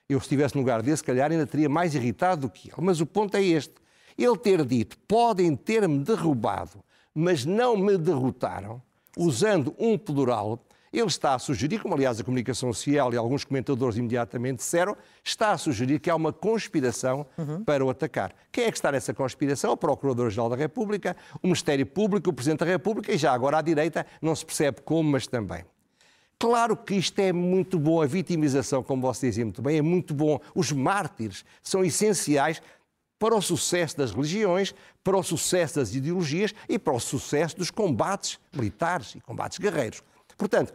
Eu, 0.06 0.20
se 0.20 0.24
estivesse 0.24 0.54
no 0.54 0.60
lugar 0.60 0.82
dele, 0.82 0.98
se 0.98 1.02
calhar 1.02 1.32
ainda 1.32 1.46
teria 1.46 1.70
mais 1.70 1.94
irritado 1.94 2.42
do 2.42 2.50
que 2.50 2.68
ele. 2.68 2.82
Mas 2.82 3.00
o 3.00 3.06
ponto 3.06 3.34
é 3.34 3.42
este. 3.42 3.74
Ele 4.18 4.36
ter 4.36 4.62
dito, 4.66 4.98
podem 5.08 5.56
ter-me 5.56 6.00
derrubado, 6.00 6.84
mas 7.14 7.46
não 7.46 7.78
me 7.78 7.96
derrotaram, 7.96 8.82
usando 9.16 9.74
um 9.78 9.96
plural, 9.96 10.62
ele 10.92 11.06
está 11.06 11.34
a 11.34 11.38
sugerir, 11.38 11.78
como 11.80 11.94
aliás 11.94 12.20
a 12.20 12.24
comunicação 12.24 12.72
social 12.72 13.12
e 13.14 13.16
alguns 13.16 13.44
comentadores 13.44 13.96
imediatamente 13.96 14.58
disseram, 14.58 14.96
está 15.24 15.52
a 15.52 15.58
sugerir 15.58 15.98
que 15.98 16.10
há 16.10 16.14
uma 16.14 16.32
conspiração 16.32 17.26
uhum. 17.38 17.64
para 17.64 17.84
o 17.84 17.88
atacar. 17.88 18.34
Quem 18.50 18.64
é 18.64 18.70
que 18.70 18.76
está 18.76 18.92
nessa 18.92 19.14
conspiração? 19.14 19.72
O 19.72 19.76
Procurador-Geral 19.76 20.50
da 20.50 20.56
República, 20.56 21.16
o 21.42 21.46
Ministério 21.46 21.86
Público, 21.86 22.28
o 22.28 22.32
Presidente 22.32 22.60
da 22.60 22.66
República 22.66 23.12
e 23.12 23.16
já 23.16 23.32
agora 23.32 23.58
à 23.58 23.62
direita, 23.62 24.06
não 24.20 24.36
se 24.36 24.44
percebe 24.44 24.82
como, 24.82 25.10
mas 25.10 25.26
também. 25.26 25.64
Claro 26.38 26.76
que 26.76 26.94
isto 26.94 27.18
é 27.20 27.32
muito 27.32 27.78
bom, 27.78 28.02
a 28.02 28.06
vitimização, 28.06 28.82
como 28.82 29.02
você 29.02 29.28
dizia 29.28 29.44
muito 29.44 29.62
bem, 29.62 29.78
é 29.78 29.82
muito 29.82 30.12
bom. 30.12 30.40
Os 30.54 30.72
mártires 30.72 31.44
são 31.62 31.84
essenciais 31.84 32.60
para 33.16 33.36
o 33.36 33.40
sucesso 33.40 33.96
das 33.96 34.10
religiões, 34.10 34.74
para 35.04 35.16
o 35.16 35.22
sucesso 35.22 35.76
das 35.76 35.94
ideologias 35.94 36.52
e 36.68 36.80
para 36.80 36.92
o 36.92 36.98
sucesso 36.98 37.56
dos 37.56 37.70
combates 37.70 38.40
militares 38.52 39.14
e 39.14 39.20
combates 39.20 39.58
guerreiros. 39.58 40.02
Portanto, 40.42 40.74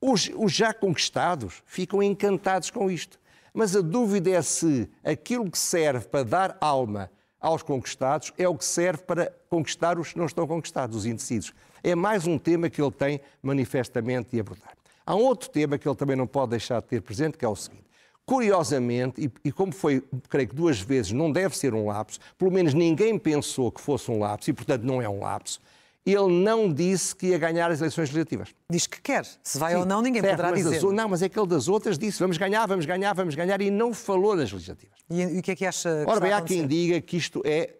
os, 0.00 0.28
os 0.34 0.52
já 0.52 0.74
conquistados 0.74 1.62
ficam 1.64 2.02
encantados 2.02 2.70
com 2.70 2.90
isto. 2.90 3.20
Mas 3.54 3.76
a 3.76 3.80
dúvida 3.80 4.30
é 4.30 4.42
se 4.42 4.90
aquilo 5.04 5.48
que 5.48 5.58
serve 5.58 6.08
para 6.08 6.24
dar 6.24 6.58
alma 6.60 7.08
aos 7.40 7.62
conquistados 7.62 8.32
é 8.36 8.48
o 8.48 8.56
que 8.56 8.64
serve 8.64 9.04
para 9.04 9.32
conquistar 9.48 9.96
os 9.96 10.12
que 10.12 10.18
não 10.18 10.26
estão 10.26 10.44
conquistados, 10.44 10.96
os 10.96 11.06
indecisos. 11.06 11.52
É 11.84 11.94
mais 11.94 12.26
um 12.26 12.36
tema 12.36 12.68
que 12.68 12.82
ele 12.82 12.90
tem 12.90 13.20
manifestamente 13.40 14.30
de 14.32 14.40
abordar. 14.40 14.74
Há 15.06 15.14
um 15.14 15.22
outro 15.22 15.48
tema 15.48 15.78
que 15.78 15.88
ele 15.88 15.94
também 15.94 16.16
não 16.16 16.26
pode 16.26 16.50
deixar 16.50 16.80
de 16.80 16.88
ter 16.88 17.00
presente, 17.00 17.38
que 17.38 17.44
é 17.44 17.48
o 17.48 17.54
seguinte. 17.54 17.86
Curiosamente, 18.24 19.24
e, 19.24 19.48
e, 19.48 19.52
como 19.52 19.70
foi, 19.70 20.02
creio 20.28 20.48
que 20.48 20.54
duas 20.56 20.80
vezes, 20.80 21.12
não 21.12 21.30
deve 21.30 21.56
ser 21.56 21.72
um 21.72 21.86
lapso, 21.86 22.18
pelo 22.36 22.50
menos 22.50 22.74
ninguém 22.74 23.16
pensou 23.16 23.70
que 23.70 23.80
fosse 23.80 24.10
um 24.10 24.18
lapso, 24.18 24.50
e 24.50 24.52
portanto 24.52 24.82
não 24.82 25.00
é 25.00 25.08
um 25.08 25.20
lapso, 25.20 25.60
ele 26.06 26.28
não 26.28 26.72
disse 26.72 27.14
que 27.16 27.26
ia 27.26 27.38
ganhar 27.38 27.68
as 27.70 27.80
eleições 27.80 28.10
legislativas. 28.10 28.54
Diz 28.70 28.86
que 28.86 29.00
quer. 29.02 29.26
Se 29.42 29.58
vai 29.58 29.72
Sim, 29.72 29.80
ou 29.80 29.84
não, 29.84 30.00
ninguém 30.00 30.22
certo, 30.22 30.36
poderá 30.36 30.54
dizer. 30.54 30.80
não, 30.92 31.08
mas 31.08 31.20
aquele 31.20 31.46
das 31.48 31.66
outras 31.66 31.98
disse 31.98 32.20
vamos 32.20 32.38
ganhar, 32.38 32.64
vamos 32.66 32.86
ganhar, 32.86 33.12
vamos 33.12 33.34
ganhar 33.34 33.60
e 33.60 33.70
não 33.70 33.92
falou 33.92 34.36
nas 34.36 34.52
legislativas. 34.52 34.96
E, 35.10 35.20
e 35.20 35.38
o 35.40 35.42
que 35.42 35.50
é 35.50 35.56
que 35.56 35.66
acha 35.66 36.04
que 36.04 36.10
Ora 36.10 36.20
bem, 36.20 36.32
há 36.32 36.40
quem 36.40 36.64
diga 36.66 37.00
que 37.00 37.16
isto 37.16 37.42
é 37.44 37.74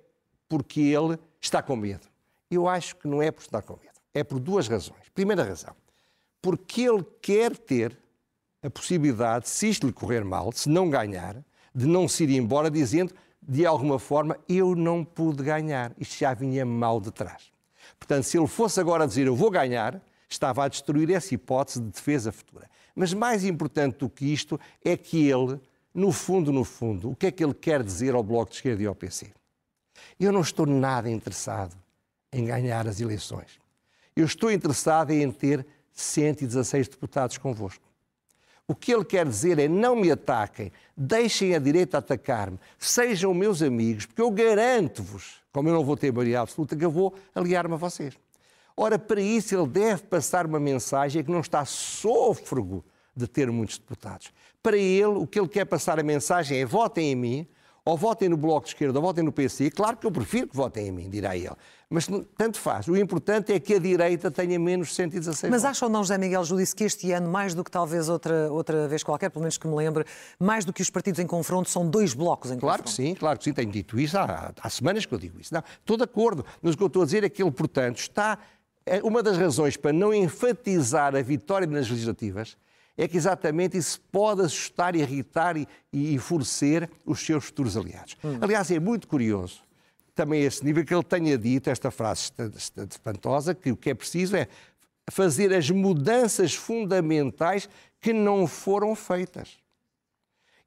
porque 0.48 0.80
ele 0.80 1.16
está 1.40 1.62
com 1.62 1.76
medo. 1.76 2.06
Eu 2.50 2.68
acho 2.68 2.96
que 2.96 3.06
não 3.06 3.22
é 3.22 3.30
por 3.30 3.42
estar 3.42 3.62
com 3.62 3.74
medo. 3.74 3.94
É 4.12 4.24
por 4.24 4.40
duas 4.40 4.66
razões. 4.66 5.08
Primeira 5.14 5.44
razão, 5.44 5.74
porque 6.42 6.82
ele 6.82 7.04
quer 7.22 7.56
ter 7.56 7.96
a 8.62 8.70
possibilidade, 8.70 9.48
se 9.48 9.68
isto 9.68 9.86
lhe 9.86 9.92
correr 9.92 10.24
mal, 10.24 10.50
se 10.52 10.68
não 10.68 10.90
ganhar, 10.90 11.36
de 11.72 11.86
não 11.86 12.08
se 12.08 12.24
ir 12.24 12.30
embora 12.30 12.70
dizendo, 12.70 13.14
de 13.40 13.64
alguma 13.64 13.98
forma, 13.98 14.36
eu 14.48 14.74
não 14.74 15.04
pude 15.04 15.42
ganhar. 15.42 15.92
Isto 15.98 16.18
já 16.18 16.34
vinha 16.34 16.66
mal 16.66 17.00
de 17.00 17.12
trás. 17.12 17.52
Portanto, 17.98 18.24
se 18.24 18.38
ele 18.38 18.46
fosse 18.46 18.80
agora 18.80 19.06
dizer 19.06 19.26
eu 19.26 19.36
vou 19.36 19.50
ganhar, 19.50 20.00
estava 20.28 20.64
a 20.64 20.68
destruir 20.68 21.10
essa 21.10 21.34
hipótese 21.34 21.80
de 21.80 21.90
defesa 21.90 22.32
futura. 22.32 22.68
Mas 22.94 23.12
mais 23.12 23.44
importante 23.44 23.98
do 23.98 24.08
que 24.08 24.32
isto 24.32 24.58
é 24.84 24.96
que 24.96 25.28
ele, 25.28 25.60
no 25.94 26.12
fundo, 26.12 26.52
no 26.52 26.64
fundo, 26.64 27.10
o 27.10 27.16
que 27.16 27.26
é 27.26 27.30
que 27.30 27.44
ele 27.44 27.54
quer 27.54 27.82
dizer 27.82 28.14
ao 28.14 28.22
Bloco 28.22 28.50
de 28.50 28.56
Esquerda 28.56 28.82
e 28.82 28.86
ao 28.86 28.94
PC? 28.94 29.32
Eu 30.18 30.32
não 30.32 30.40
estou 30.40 30.66
nada 30.66 31.10
interessado 31.10 31.76
em 32.32 32.44
ganhar 32.44 32.86
as 32.86 33.00
eleições. 33.00 33.58
Eu 34.14 34.24
estou 34.24 34.50
interessado 34.50 35.10
em 35.10 35.30
ter 35.30 35.66
116 35.92 36.88
deputados 36.88 37.38
convosco. 37.38 37.84
O 38.68 38.74
que 38.74 38.92
ele 38.92 39.04
quer 39.04 39.26
dizer 39.26 39.58
é 39.58 39.68
não 39.68 39.94
me 39.94 40.10
ataquem, 40.10 40.72
deixem 40.96 41.54
a 41.54 41.58
direita 41.58 41.98
atacar-me, 41.98 42.58
sejam 42.78 43.32
meus 43.32 43.62
amigos, 43.62 44.06
porque 44.06 44.20
eu 44.20 44.30
garanto-vos, 44.30 45.40
como 45.56 45.70
eu 45.70 45.72
não 45.72 45.82
vou 45.82 45.96
ter 45.96 46.12
maioria 46.12 46.42
absoluta, 46.42 46.76
que 46.76 46.84
eu 46.84 46.90
vou 46.90 47.14
aliar-me 47.34 47.72
a 47.72 47.76
vocês. 47.78 48.12
Ora, 48.76 48.98
para 48.98 49.22
isso 49.22 49.56
ele 49.56 49.66
deve 49.66 50.02
passar 50.02 50.44
uma 50.44 50.60
mensagem 50.60 51.24
que 51.24 51.30
não 51.30 51.40
está 51.40 51.64
sôfrego 51.64 52.84
de 53.16 53.26
ter 53.26 53.50
muitos 53.50 53.78
deputados. 53.78 54.34
Para 54.62 54.76
ele, 54.76 55.06
o 55.06 55.26
que 55.26 55.40
ele 55.40 55.48
quer 55.48 55.64
passar 55.64 55.98
a 55.98 56.02
mensagem 56.02 56.60
é 56.60 56.66
votem 56.66 57.10
em 57.10 57.14
mim, 57.14 57.48
ou 57.86 57.96
votem 57.96 58.28
no 58.28 58.36
Bloco 58.36 58.62
de 58.62 58.70
Esquerda, 58.70 58.98
ou 58.98 59.02
votem 59.04 59.22
no 59.22 59.30
PC. 59.30 59.70
Claro 59.70 59.96
que 59.96 60.04
eu 60.04 60.10
prefiro 60.10 60.48
que 60.48 60.56
votem 60.56 60.88
em 60.88 60.92
mim, 60.92 61.08
dirá 61.08 61.36
ele. 61.36 61.54
Mas 61.88 62.08
tanto 62.36 62.58
faz. 62.58 62.88
O 62.88 62.96
importante 62.96 63.52
é 63.52 63.60
que 63.60 63.74
a 63.74 63.78
direita 63.78 64.28
tenha 64.28 64.58
menos 64.58 64.92
116 64.92 65.48
Mas 65.48 65.64
acha 65.64 65.86
ou 65.86 65.90
não, 65.90 66.02
José 66.02 66.18
Miguel 66.18 66.42
Júdice, 66.44 66.74
que 66.74 66.82
este 66.82 67.12
ano, 67.12 67.30
mais 67.30 67.54
do 67.54 67.62
que 67.62 67.70
talvez 67.70 68.08
outra, 68.08 68.50
outra 68.50 68.88
vez 68.88 69.04
qualquer, 69.04 69.30
pelo 69.30 69.42
menos 69.42 69.56
que 69.56 69.68
me 69.68 69.76
lembre, 69.76 70.04
mais 70.36 70.64
do 70.64 70.72
que 70.72 70.82
os 70.82 70.90
partidos 70.90 71.20
em 71.20 71.28
confronto, 71.28 71.70
são 71.70 71.88
dois 71.88 72.12
blocos 72.12 72.50
em 72.50 72.58
claro 72.58 72.82
confronto? 72.82 72.96
Claro 72.96 73.06
que 73.06 73.10
sim, 73.10 73.14
claro 73.14 73.38
que 73.38 73.44
sim. 73.44 73.52
Tenho 73.52 73.70
dito 73.70 74.00
isso 74.00 74.18
há, 74.18 74.52
há 74.60 74.68
semanas 74.68 75.06
que 75.06 75.14
eu 75.14 75.18
digo 75.18 75.40
isso. 75.40 75.54
Não, 75.54 75.62
estou 75.78 75.96
de 75.96 76.02
acordo. 76.02 76.44
Mas 76.60 76.74
o 76.74 76.76
que 76.76 76.82
eu 76.82 76.88
estou 76.88 77.02
a 77.02 77.04
dizer 77.04 77.22
é 77.22 77.28
que 77.28 77.40
ele, 77.40 77.52
portanto, 77.52 77.98
está... 77.98 78.36
É 78.84 79.00
uma 79.02 79.22
das 79.22 79.36
razões 79.36 79.76
para 79.76 79.92
não 79.92 80.12
enfatizar 80.12 81.14
a 81.14 81.22
vitória 81.22 81.66
nas 81.68 81.88
legislativas 81.88 82.56
é 82.96 83.06
que 83.06 83.16
exatamente 83.16 83.76
isso 83.76 84.00
pode 84.10 84.42
assustar, 84.42 84.96
irritar 84.96 85.56
e, 85.56 85.68
e 85.92 86.14
enfurecer 86.14 86.88
os 87.04 87.20
seus 87.20 87.44
futuros 87.46 87.76
aliados. 87.76 88.16
Hum. 88.24 88.38
Aliás, 88.40 88.70
é 88.70 88.80
muito 88.80 89.06
curioso 89.06 89.66
também 90.16 90.42
esse 90.42 90.64
nível 90.64 90.84
que 90.84 90.94
ele 90.94 91.04
tenha 91.04 91.36
dito 91.36 91.68
esta 91.68 91.90
frase 91.90 92.32
espantosa, 92.90 93.54
que 93.54 93.70
o 93.70 93.76
que 93.76 93.90
é 93.90 93.94
preciso 93.94 94.34
é 94.34 94.48
fazer 95.10 95.54
as 95.54 95.70
mudanças 95.70 96.54
fundamentais 96.54 97.68
que 98.00 98.14
não 98.14 98.46
foram 98.46 98.96
feitas. 98.96 99.58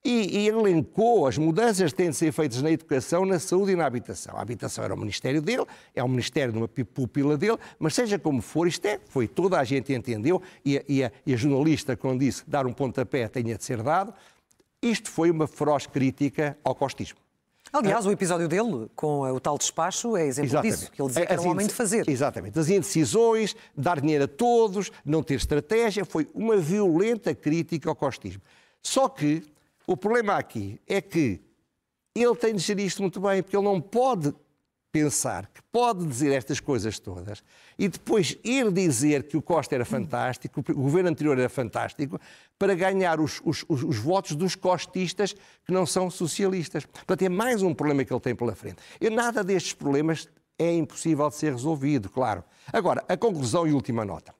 E, 0.03 0.39
e 0.39 0.47
elencou 0.47 1.27
as 1.27 1.37
mudanças 1.37 1.91
que 1.91 1.97
têm 1.97 2.09
de 2.09 2.15
ser 2.15 2.31
feitas 2.31 2.61
na 2.61 2.71
educação, 2.71 3.25
na 3.25 3.37
saúde 3.37 3.73
e 3.73 3.75
na 3.75 3.85
habitação. 3.85 4.37
A 4.37 4.41
habitação 4.41 4.83
era 4.83 4.93
o 4.93 4.97
ministério 4.97 5.41
dele, 5.41 5.65
é 5.93 6.01
o 6.01 6.07
ministério 6.07 6.53
de 6.53 6.57
uma 6.57 6.69
pupila 6.69 7.37
dele, 7.37 7.57
mas 7.77 7.95
seja 7.95 8.17
como 8.17 8.41
for, 8.41 8.65
isto 8.65 8.85
é, 8.85 8.97
foi 9.09 9.27
toda 9.27 9.59
a 9.59 9.63
gente 9.65 9.91
entendeu, 9.93 10.41
e 10.63 10.77
a, 10.77 10.83
e 10.87 11.03
a, 11.03 11.11
e 11.25 11.33
a 11.33 11.37
jornalista, 11.37 11.97
quando 11.97 12.21
disse 12.21 12.43
dar 12.47 12.65
um 12.65 12.71
pontapé 12.71 13.27
tenha 13.27 13.57
de 13.57 13.63
ser 13.63 13.83
dado, 13.83 14.13
isto 14.81 15.09
foi 15.11 15.29
uma 15.29 15.47
feroz 15.47 15.85
crítica 15.85 16.57
ao 16.63 16.73
costismo. 16.73 17.19
Aliás, 17.71 18.05
o 18.05 18.11
episódio 18.11 18.47
dele 18.47 18.89
com 18.95 19.21
o 19.21 19.39
tal 19.39 19.57
despacho 19.57 20.17
é 20.17 20.25
exemplo 20.25 20.49
Exatamente. 20.49 20.75
disso, 20.75 20.91
que 20.91 21.01
ele 21.01 21.07
dizia 21.09 21.25
que 21.25 21.33
era 21.33 21.41
um 21.41 21.49
homem 21.49 21.67
de 21.67 21.73
fazer. 21.73 22.09
Exatamente. 22.09 22.57
As 22.57 22.69
indecisões, 22.69 23.55
dar 23.77 24.01
dinheiro 24.01 24.23
a 24.23 24.27
todos, 24.27 24.91
não 25.05 25.21
ter 25.21 25.35
estratégia, 25.35 26.03
foi 26.03 26.27
uma 26.33 26.57
violenta 26.57 27.35
crítica 27.35 27.89
ao 27.89 27.95
costismo. 27.95 28.41
Só 28.81 29.07
que 29.07 29.43
o 29.89 29.97
problema 29.97 30.35
aqui 30.35 30.79
é 30.85 31.01
que 31.01 31.41
ele 32.13 32.35
tem 32.35 32.53
de 32.53 32.61
gerir 32.61 32.85
isto 32.85 33.01
muito 33.01 33.19
bem, 33.19 33.41
porque 33.41 33.57
ele 33.57 33.65
não 33.65 33.81
pode 33.81 34.31
pensar 34.91 35.47
que 35.47 35.63
pode 35.71 36.05
dizer 36.05 36.31
estas 36.31 36.59
coisas 36.59 36.99
todas 36.99 37.43
e 37.77 37.87
depois 37.87 38.37
ir 38.43 38.71
dizer 38.71 39.23
que 39.23 39.35
o 39.35 39.41
Costa 39.41 39.73
era 39.73 39.85
fantástico, 39.85 40.59
o 40.59 40.81
governo 40.81 41.09
anterior 41.09 41.39
era 41.39 41.49
fantástico, 41.49 42.19
para 42.57 42.75
ganhar 42.75 43.19
os, 43.19 43.41
os, 43.43 43.65
os, 43.67 43.83
os 43.83 43.97
votos 43.97 44.35
dos 44.35 44.55
costistas 44.55 45.33
que 45.65 45.71
não 45.71 45.87
são 45.87 46.07
socialistas. 46.11 46.85
Portanto, 46.85 47.23
é 47.23 47.29
mais 47.29 47.63
um 47.63 47.73
problema 47.73 48.05
que 48.05 48.13
ele 48.13 48.19
tem 48.19 48.35
pela 48.35 48.53
frente. 48.53 48.77
E 49.01 49.09
nada 49.09 49.43
destes 49.43 49.73
problemas 49.73 50.27
é 50.59 50.71
impossível 50.71 51.29
de 51.29 51.35
ser 51.35 51.51
resolvido, 51.53 52.11
claro. 52.11 52.43
Agora, 52.71 53.03
a 53.07 53.17
conclusão 53.17 53.67
e 53.67 53.73
última 53.73 54.05
nota. 54.05 54.35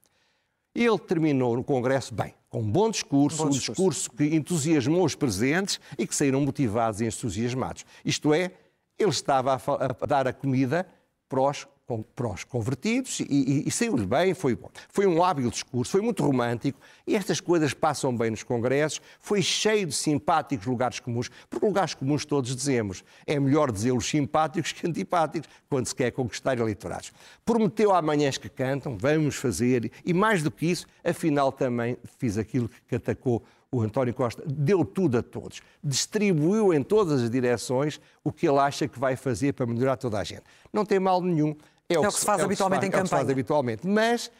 Ele 0.75 0.99
terminou 0.99 1.55
no 1.55 1.63
Congresso 1.63 2.13
bem, 2.13 2.35
com 2.49 2.61
um 2.61 2.71
bom 2.71 2.89
discurso, 2.89 3.43
bom 3.43 3.49
discurso. 3.49 3.71
um 3.71 3.89
discurso 3.89 4.11
que 4.11 4.35
entusiasmou 4.35 5.05
os 5.05 5.15
presentes 5.15 5.79
e 5.97 6.07
que 6.07 6.15
saíram 6.15 6.41
motivados 6.41 6.99
e 6.99 7.05
entusiasmados. 7.05 7.85
Isto 8.03 8.33
é, 8.33 8.51
ele 8.97 9.11
estava 9.11 9.53
a, 9.53 9.59
a 10.03 10.05
dar 10.05 10.27
a 10.27 10.33
comida 10.33 10.87
para 11.27 11.41
os, 11.41 11.67
para 12.15 12.27
os 12.27 12.43
convertidos 12.43 13.19
e, 13.19 13.25
e, 13.29 13.67
e 13.67 13.72
saiu-lhe 13.72 14.05
bem, 14.05 14.34
foi 14.34 14.55
bom. 14.55 14.69
Foi 14.89 15.08
um 15.08 15.24
hábil 15.24 15.50
discurso, 15.50 15.91
foi 15.91 16.01
muito 16.01 16.24
romântico 16.24 16.79
e 17.08 17.15
estas 17.15 17.39
coisas 17.39 17.73
passam 17.73 18.15
bem 18.15 18.30
nos 18.30 18.43
congressos. 18.43 19.02
Foi 19.19 19.41
cheio 19.41 19.88
de 19.88 19.93
simpáticos 19.95 20.67
lugares 20.67 20.99
comuns, 20.99 21.30
porque 21.49 21.65
lugares 21.65 21.93
comuns 21.93 22.25
todos 22.25 22.56
dizemos. 22.56 23.04
É 23.25 23.39
melhor 23.39 23.71
dizê-los 23.71 24.08
simpáticos 24.08 24.71
que 24.71 24.86
antipáticos 24.86 25.49
quando 25.69 25.88
se 25.88 25.95
quer 25.95 26.12
conquistar 26.12 26.58
eleitorados. 26.60 27.12
Prometeu 27.45 27.93
amanhãs 27.93 28.38
que 28.38 28.49
cantam, 28.49 28.97
vamos 28.97 29.36
fazer, 29.36 29.91
e 30.06 30.13
mais 30.13 30.43
do 30.43 30.52
que 30.52 30.67
isso, 30.67 30.86
afinal 31.04 31.52
também 31.52 31.97
fiz 32.17 32.38
aquilo 32.38 32.69
que 32.88 32.95
atacou 32.95 33.43
o 33.71 33.82
António 33.82 34.13
Costa 34.13 34.43
deu 34.45 34.84
tudo 34.84 35.19
a 35.19 35.23
todos, 35.23 35.62
distribuiu 35.84 36.73
em 36.73 36.82
todas 36.82 37.21
as 37.21 37.30
direções 37.30 38.02
o 38.23 38.32
que 38.32 38.47
ele 38.47 38.58
acha 38.58 38.88
que 38.88 38.99
vai 38.99 39.15
fazer 39.15 39.54
para 39.54 39.65
melhorar 39.65 39.97
toda 39.97 40.19
a 40.19 40.23
gente. 40.23 40.43
Não 40.73 40.86
tem 40.86 40.99
mal 40.99 41.21
nenhum. 41.21 41.56
É, 41.89 41.95
é 41.95 41.99
o, 41.99 42.04
que 42.08 42.19
se 42.19 42.25
faz 42.25 42.39
é 42.39 42.43
habitualmente 42.43 42.86
em 42.86 42.91
campanha. 42.91 42.99
É 42.99 43.02
o 43.02 43.04
que 43.04 43.10
se 43.10 43.15
faz 43.15 43.30
habitualmente. 43.30 43.88
Mas 43.88 44.32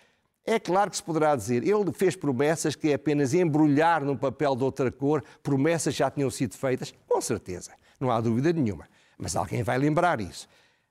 é 0.46 0.60
claro 0.60 0.90
que 0.90 0.98
se 0.98 1.04
poderá 1.04 1.36
dizer, 1.36 1.64
ele 1.68 1.92
fez 1.92 2.16
promessas 2.16 2.76
que 2.76 2.90
é 2.90 2.94
apenas 2.94 3.34
embrulhar 3.34 4.04
num 4.04 4.16
papel 4.16 4.56
de 4.56 4.64
outra 4.64 4.92
cor, 4.92 5.24
promessas 5.44 5.94
já 5.94 6.10
tinham 6.10 6.30
sido 6.30 6.56
feitas, 6.56 6.94
com 7.08 7.20
certeza, 7.20 7.72
não 8.00 8.10
há 8.10 8.22
dúvida 8.22 8.54
nenhuma. 8.54 8.88
Mas 9.18 9.36
alguém 9.36 9.64
vai 9.64 9.78
lembrar 9.78 10.22
isso. 10.22 10.48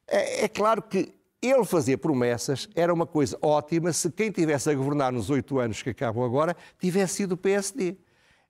É, 0.07 0.45
é 0.45 0.49
claro 0.49 0.83
que 0.83 1.15
ele 1.41 1.65
fazer 1.65 1.99
promessas 1.99 2.69
era 2.75 2.93
uma 2.93 3.07
coisa 3.07 3.39
ótima 3.41 3.93
se 3.93 4.11
quem 4.11 4.31
tivesse 4.31 4.69
a 4.69 4.75
governar 4.75 5.13
nos 5.13 5.31
oito 5.31 5.59
anos 5.59 5.81
que 5.83 5.91
acabam 5.91 6.25
agora 6.25 6.57
tivesse 6.81 7.15
sido 7.15 7.33
o 7.33 7.37
PSD 7.37 7.97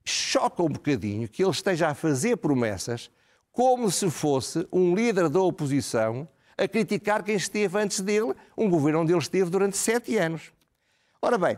choca 0.04 0.62
um 0.62 0.70
bocadinho 0.70 1.28
que 1.28 1.42
ele 1.44 1.50
esteja 1.50 1.88
a 1.88 1.94
fazer 1.94 2.38
promessas 2.38 3.10
como 3.52 3.90
se 3.90 4.10
fosse 4.10 4.66
um 4.72 4.94
líder 4.94 5.28
da 5.28 5.40
oposição 5.40 6.26
a 6.58 6.66
criticar 6.66 7.22
quem 7.22 7.36
esteve 7.36 7.78
antes 7.78 8.00
dele, 8.00 8.34
um 8.56 8.68
governo 8.68 9.00
onde 9.00 9.12
ele 9.12 9.20
esteve 9.20 9.48
durante 9.48 9.76
sete 9.76 10.16
anos. 10.18 10.52
Ora 11.22 11.38
bem, 11.38 11.56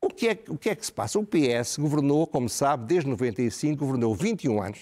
o 0.00 0.08
que, 0.08 0.28
é, 0.28 0.38
o 0.48 0.58
que 0.58 0.68
é 0.68 0.74
que 0.74 0.84
se 0.84 0.92
passa? 0.92 1.18
O 1.18 1.26
PS 1.26 1.78
governou, 1.78 2.26
como 2.26 2.48
sabe, 2.48 2.84
desde 2.84 3.08
95, 3.08 3.78
governou 3.84 4.14
21 4.14 4.62
anos 4.62 4.80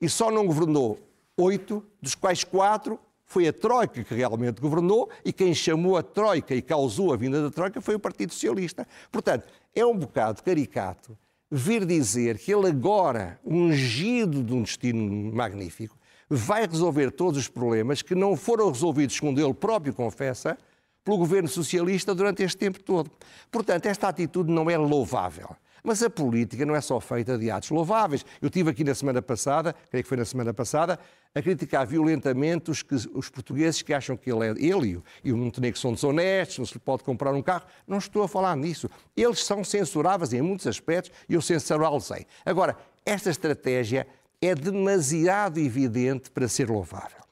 e 0.00 0.08
só 0.08 0.30
não 0.30 0.46
governou 0.46 0.98
oito, 1.36 1.84
dos 2.00 2.14
quais 2.14 2.44
quatro 2.44 2.98
foi 3.24 3.48
a 3.48 3.52
Troika 3.52 4.04
que 4.04 4.14
realmente 4.14 4.60
governou 4.60 5.08
e 5.24 5.32
quem 5.32 5.54
chamou 5.54 5.96
a 5.96 6.02
Troika 6.02 6.54
e 6.54 6.62
causou 6.62 7.12
a 7.12 7.16
vinda 7.16 7.42
da 7.42 7.50
Troika 7.50 7.80
foi 7.80 7.94
o 7.94 7.98
Partido 7.98 8.32
Socialista. 8.32 8.86
Portanto, 9.10 9.48
é 9.74 9.84
um 9.84 9.96
bocado 9.96 10.42
caricato 10.42 11.16
vir 11.50 11.84
dizer 11.84 12.38
que 12.38 12.52
ele 12.52 12.68
agora, 12.68 13.38
ungido 13.44 14.42
de 14.42 14.54
um 14.54 14.62
destino 14.62 15.32
magnífico, 15.34 15.96
vai 16.34 16.66
resolver 16.66 17.10
todos 17.10 17.38
os 17.38 17.48
problemas 17.48 18.00
que 18.00 18.14
não 18.14 18.36
foram 18.36 18.70
resolvidos, 18.70 19.16
segundo 19.16 19.40
ele 19.40 19.52
próprio 19.52 19.92
confessa, 19.92 20.56
pelo 21.04 21.18
governo 21.18 21.48
socialista 21.48 22.14
durante 22.14 22.42
este 22.42 22.56
tempo 22.56 22.80
todo. 22.82 23.10
Portanto, 23.50 23.86
esta 23.86 24.08
atitude 24.08 24.50
não 24.50 24.70
é 24.70 24.78
louvável. 24.78 25.54
Mas 25.84 26.00
a 26.00 26.08
política 26.08 26.64
não 26.64 26.76
é 26.76 26.80
só 26.80 27.00
feita 27.00 27.36
de 27.36 27.50
atos 27.50 27.70
louváveis. 27.70 28.24
Eu 28.40 28.48
tive 28.48 28.70
aqui 28.70 28.84
na 28.84 28.94
semana 28.94 29.20
passada, 29.20 29.74
creio 29.90 30.04
que 30.04 30.08
foi 30.08 30.16
na 30.16 30.24
semana 30.24 30.54
passada, 30.54 30.98
a 31.34 31.42
criticar 31.42 31.84
violentamente 31.86 32.70
os, 32.70 32.82
que, 32.82 32.94
os 32.94 33.28
portugueses 33.28 33.82
que 33.82 33.92
acham 33.92 34.16
que 34.16 34.30
ele 34.30 34.46
é 34.46 34.50
ele 34.64 35.02
e 35.24 35.32
o 35.32 35.36
Montenegro 35.36 35.78
são 35.78 35.92
desonestos, 35.92 36.58
não 36.58 36.66
se 36.66 36.74
lhe 36.74 36.80
pode 36.80 37.02
comprar 37.02 37.32
um 37.34 37.42
carro. 37.42 37.66
Não 37.86 37.98
estou 37.98 38.22
a 38.22 38.28
falar 38.28 38.56
nisso. 38.56 38.88
Eles 39.16 39.44
são 39.44 39.64
censuráveis 39.64 40.32
em 40.32 40.40
muitos 40.40 40.68
aspectos 40.68 41.10
e 41.28 41.34
eu 41.34 41.42
censurá-los-ei. 41.42 42.26
Agora, 42.46 42.76
esta 43.04 43.28
estratégia 43.28 44.06
é 44.42 44.54
demasiado 44.54 45.58
evidente 45.58 46.30
para 46.30 46.48
ser 46.48 46.68
louvável. 46.68 47.22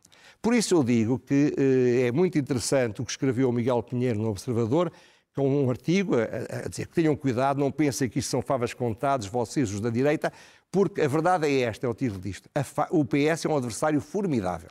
Por 0.41 0.55
isso 0.55 0.75
eu 0.75 0.85
digo 0.85 1.19
que 1.19 1.53
eh, 1.59 2.07
é 2.07 2.13
muito 2.13 2.39
interessante 2.39 3.03
o 3.03 3.05
que 3.05 3.11
escreveu 3.11 3.51
o 3.51 3.53
Miguel 3.53 3.83
Pinheiro 3.83 4.21
no 4.21 4.31
Observador, 4.31 4.91
com 5.35 5.65
um 5.65 5.69
artigo 5.69 6.15
a, 6.15 6.65
a, 6.65 6.69
dizer 6.69 6.87
que 6.87 6.95
tenham 6.95 7.15
cuidado, 7.15 7.59
não 7.59 7.71
pensem 7.71 8.09
que 8.09 8.21
isto 8.21 8.31
são 8.31 8.41
favas 8.41 8.73
contadas, 8.73 9.27
vocês, 9.27 9.71
os 9.73 9.81
da 9.81 9.91
direita, 9.91 10.33
porque 10.71 11.03
a 11.03 11.09
verdade 11.09 11.47
é 11.47 11.63
esta, 11.63 11.87
é 11.87 11.91
o 11.91 11.95
título 11.95 12.21
disto. 12.21 12.49
o 12.91 13.05
PS 13.05 13.45
é 13.45 13.49
um 13.49 13.57
adversário 13.57 14.01
formidável. 14.01 14.71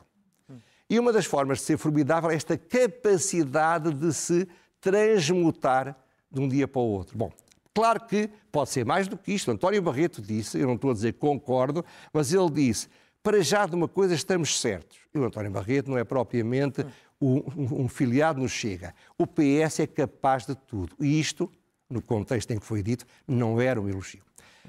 E 0.90 0.98
uma 0.98 1.14
das 1.14 1.26
formas 1.26 1.60
de 1.60 1.66
ser 1.66 1.78
formidável 1.78 2.32
é 2.32 2.36
esta 2.36 2.58
capacidade 2.58 3.94
de 3.94 4.12
se 4.12 4.48
transmutar 4.82 5.96
de 6.32 6.40
um 6.40 6.48
dia 6.48 6.68
para 6.68 6.82
o 6.82 6.86
outro. 6.86 7.16
Bom, 7.16 7.32
claro 7.80 8.02
que 8.02 8.30
pode 8.52 8.70
ser 8.72 8.86
mais 8.86 9.08
do 9.08 9.18
que 9.18 9.32
isto. 9.32 9.50
António 9.50 9.82
Barreto 9.82 10.22
disse, 10.22 10.60
eu 10.60 10.68
não 10.68 10.76
estou 10.76 10.92
a 10.92 10.94
dizer 10.94 11.14
concordo, 11.14 11.86
mas 12.12 12.34
ele 12.34 12.50
disse, 12.50 12.90
para 13.24 13.42
já 13.42 13.66
de 13.66 13.74
uma 13.74 13.88
coisa 13.88 14.14
estamos 14.14 14.60
certos. 14.60 14.98
E 15.16 15.18
o 15.18 15.24
António 15.24 15.50
Barreto 15.50 15.90
não 15.90 15.98
é 15.98 16.04
propriamente 16.04 16.86
um, 17.22 17.84
um, 17.84 17.88
filiado 17.88 18.42
nos 18.42 18.52
Chega. 18.52 18.94
O 19.18 19.26
PS 19.26 19.80
é 19.80 19.88
capaz 19.88 20.46
de 20.46 20.56
tudo. 20.56 20.94
E 21.00 21.18
isto, 21.22 21.50
no 21.90 22.02
contexto 22.02 22.52
em 22.52 22.60
que 22.60 22.66
foi 22.66 22.84
dito, 22.84 23.06
não 23.26 23.62
era 23.62 23.80
um 23.80 23.88
elogio. 23.88 24.24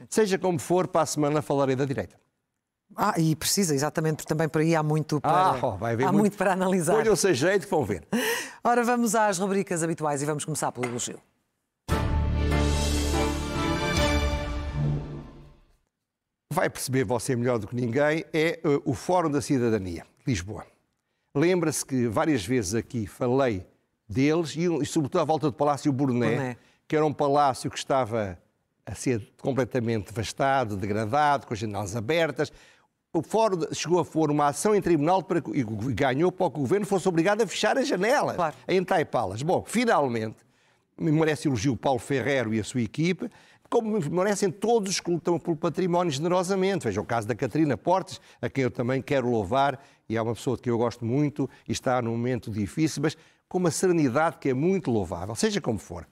Seja 0.08 0.38
como 0.38 0.60
for, 0.60 0.86
para 0.86 1.02
a 1.02 1.06
semana 1.06 1.42
falarei 1.42 1.74
da 1.74 1.84
direita. 1.84 2.16
Ah, 2.94 3.14
e 3.18 3.34
precisa, 3.34 3.74
exatamente, 3.74 4.16
porque 4.18 4.28
também 4.28 4.48
por 4.48 4.60
aí 4.60 4.76
há 4.76 4.84
muito 4.84 5.20
para, 5.20 5.32
ah, 5.32 5.58
oh, 5.62 5.84
há 5.84 5.96
muito, 5.96 6.12
muito 6.12 6.36
para 6.36 6.52
analisar. 6.52 6.94
Ponham-se 6.96 7.34
jeito 7.34 7.64
que 7.64 7.70
vão 7.70 7.84
ver. 7.84 8.06
Ora, 8.62 8.84
vamos 8.84 9.16
às 9.16 9.38
rubricas 9.38 9.82
habituais 9.82 10.22
e 10.22 10.26
vamos 10.26 10.44
começar 10.44 10.70
pelo 10.70 10.86
elogio. 10.86 11.20
Vai 16.52 16.68
perceber 16.68 17.04
você 17.04 17.36
melhor 17.36 17.58
do 17.58 17.66
que 17.66 17.76
ninguém, 17.76 18.24
é 18.32 18.58
uh, 18.64 18.82
o 18.84 18.92
Fórum 18.92 19.30
da 19.30 19.40
Cidadania, 19.40 20.04
Lisboa. 20.26 20.66
Lembra-se 21.34 21.86
que 21.86 22.08
várias 22.08 22.44
vezes 22.44 22.74
aqui 22.74 23.06
falei 23.06 23.64
deles 24.08 24.56
e, 24.56 24.64
e 24.64 24.84
sobretudo 24.84 25.20
à 25.20 25.24
volta 25.24 25.46
do 25.46 25.52
Palácio 25.52 25.92
Burné, 25.92 26.30
Burné, 26.30 26.56
que 26.88 26.96
era 26.96 27.06
um 27.06 27.12
palácio 27.12 27.70
que 27.70 27.78
estava 27.78 28.36
a 28.84 28.94
ser 28.96 29.30
completamente 29.40 30.06
devastado, 30.06 30.76
degradado, 30.76 31.46
com 31.46 31.54
as 31.54 31.60
janelas 31.60 31.94
abertas. 31.94 32.52
O 33.12 33.22
Fórum 33.22 33.60
chegou 33.72 34.00
a 34.00 34.04
pôr 34.04 34.30
uma 34.30 34.48
ação 34.48 34.74
em 34.74 34.80
tribunal 34.80 35.22
para, 35.22 35.40
e 35.54 35.62
ganhou 35.92 36.32
para 36.32 36.50
que 36.50 36.58
o 36.58 36.60
governo 36.62 36.86
fosse 36.86 37.08
obrigado 37.08 37.42
a 37.42 37.46
fechar 37.46 37.78
as 37.78 37.86
janelas, 37.86 38.34
claro. 38.34 38.56
a 38.66 38.74
entaipá-las. 38.74 39.42
Bom, 39.42 39.64
finalmente, 39.64 40.38
merece 40.98 41.46
elogio 41.46 41.72
o 41.72 41.76
Paulo 41.76 42.00
Ferrero 42.00 42.52
e 42.52 42.58
a 42.58 42.64
sua 42.64 42.82
equipe, 42.82 43.30
como 43.70 43.98
merecem 44.10 44.50
todos 44.50 44.90
os 44.90 45.00
que 45.00 45.10
lutam 45.10 45.38
pelo 45.38 45.56
património 45.56 46.10
generosamente. 46.10 46.84
Veja 46.84 47.00
o 47.00 47.04
caso 47.04 47.28
da 47.28 47.36
Catarina 47.36 47.76
Portes, 47.76 48.20
a 48.42 48.50
quem 48.50 48.64
eu 48.64 48.70
também 48.70 49.00
quero 49.00 49.30
louvar, 49.30 49.80
e 50.08 50.16
é 50.16 50.20
uma 50.20 50.34
pessoa 50.34 50.58
que 50.58 50.68
eu 50.68 50.76
gosto 50.76 51.04
muito 51.04 51.48
e 51.68 51.72
está 51.72 52.02
num 52.02 52.10
momento 52.10 52.50
difícil, 52.50 53.00
mas 53.02 53.16
com 53.48 53.58
uma 53.58 53.70
serenidade 53.70 54.38
que 54.38 54.48
é 54.48 54.54
muito 54.54 54.90
louvável, 54.90 55.34
seja 55.36 55.60
como 55.60 55.78
for. 55.78 56.06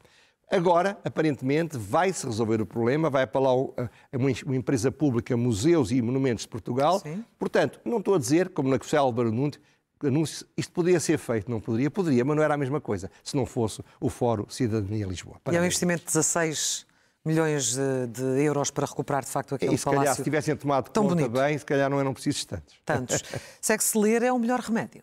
Agora, 0.50 0.98
aparentemente, 1.04 1.76
vai-se 1.76 2.24
resolver 2.24 2.60
o 2.62 2.64
problema, 2.64 3.10
vai 3.10 3.26
para 3.26 3.40
lá 3.40 3.54
uma 3.54 4.56
empresa 4.56 4.90
pública, 4.90 5.36
Museus 5.36 5.90
e 5.90 6.00
Monumentos 6.00 6.44
de 6.44 6.48
Portugal. 6.48 7.00
Sim. 7.00 7.22
Portanto, 7.38 7.80
não 7.84 7.98
estou 7.98 8.14
a 8.14 8.18
dizer, 8.18 8.48
como 8.50 8.70
na 8.70 8.78
Nunes, 9.30 9.60
anúncio, 10.02 10.46
isto 10.56 10.72
poderia 10.72 11.00
ser 11.00 11.18
feito, 11.18 11.50
não 11.50 11.60
poderia? 11.60 11.90
Poderia, 11.90 12.24
mas 12.24 12.34
não 12.34 12.42
era 12.42 12.54
a 12.54 12.56
mesma 12.56 12.80
coisa, 12.80 13.10
se 13.22 13.36
não 13.36 13.44
fosse 13.44 13.82
o 14.00 14.08
Fórum 14.08 14.48
Cidadania 14.48 15.06
Lisboa. 15.06 15.38
Parabéns. 15.44 15.54
E 15.54 15.58
é 15.58 15.60
um 15.60 15.66
investimento 15.66 16.00
de 16.00 16.06
16 16.06 16.86
milhões 17.28 17.74
de, 17.74 18.06
de, 18.06 18.42
euros 18.42 18.70
para 18.70 18.86
recuperar, 18.86 19.22
de 19.22 19.30
facto, 19.30 19.54
aquele 19.54 19.74
e, 19.74 19.78
se 19.78 19.84
palácio 19.84 20.02
calhar, 20.02 20.16
se 20.16 20.24
tivessem 20.24 20.56
tomado 20.56 20.90
tão 20.90 21.04
conta 21.04 21.14
bonito. 21.16 21.30
bem, 21.30 21.58
se 21.58 21.64
calhar 21.64 21.90
não 21.90 22.00
eram 22.00 22.14
precisos 22.14 22.44
tantos. 22.46 22.74
Tantos. 22.84 23.22
Segue-se 23.60 23.98
ler 23.98 24.22
é 24.22 24.32
o 24.32 24.38
melhor 24.38 24.60
remédio. 24.60 25.02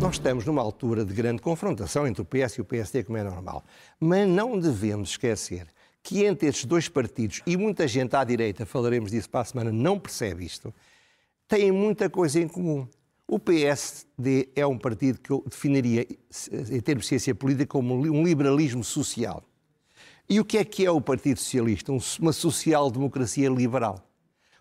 Nós 0.00 0.16
estamos 0.16 0.44
numa 0.44 0.60
altura 0.60 1.04
de 1.04 1.14
grande 1.14 1.40
confrontação 1.40 2.06
entre 2.06 2.22
o 2.22 2.24
PS 2.24 2.54
e 2.56 2.60
o 2.60 2.64
PSD, 2.64 3.04
como 3.04 3.16
é 3.16 3.22
normal. 3.22 3.64
Mas 3.98 4.28
não 4.28 4.58
devemos 4.58 5.10
esquecer 5.10 5.68
que 6.02 6.24
entre 6.24 6.48
estes 6.48 6.64
dois 6.64 6.88
partidos, 6.88 7.42
e 7.46 7.56
muita 7.56 7.88
gente 7.88 8.14
à 8.14 8.22
direita, 8.22 8.66
falaremos 8.66 9.10
disso 9.10 9.30
para 9.30 9.40
a 9.40 9.44
semana, 9.44 9.72
não 9.72 9.98
percebe 9.98 10.44
isto, 10.44 10.72
têm 11.48 11.72
muita 11.72 12.10
coisa 12.10 12.40
em 12.40 12.46
comum. 12.46 12.86
O 13.28 13.40
PSD 13.40 14.50
é 14.54 14.64
um 14.64 14.78
partido 14.78 15.18
que 15.18 15.30
eu 15.30 15.42
definiria, 15.44 16.06
em 16.70 16.80
termos 16.80 17.04
de 17.04 17.08
ciência 17.08 17.34
política, 17.34 17.66
como 17.66 17.94
um 17.94 18.22
liberalismo 18.22 18.84
social. 18.84 19.42
E 20.28 20.38
o 20.38 20.44
que 20.44 20.58
é 20.58 20.64
que 20.64 20.86
é 20.86 20.90
o 20.90 21.00
Partido 21.00 21.38
Socialista? 21.38 21.92
Uma 22.20 22.32
social-democracia 22.32 23.48
liberal. 23.48 24.06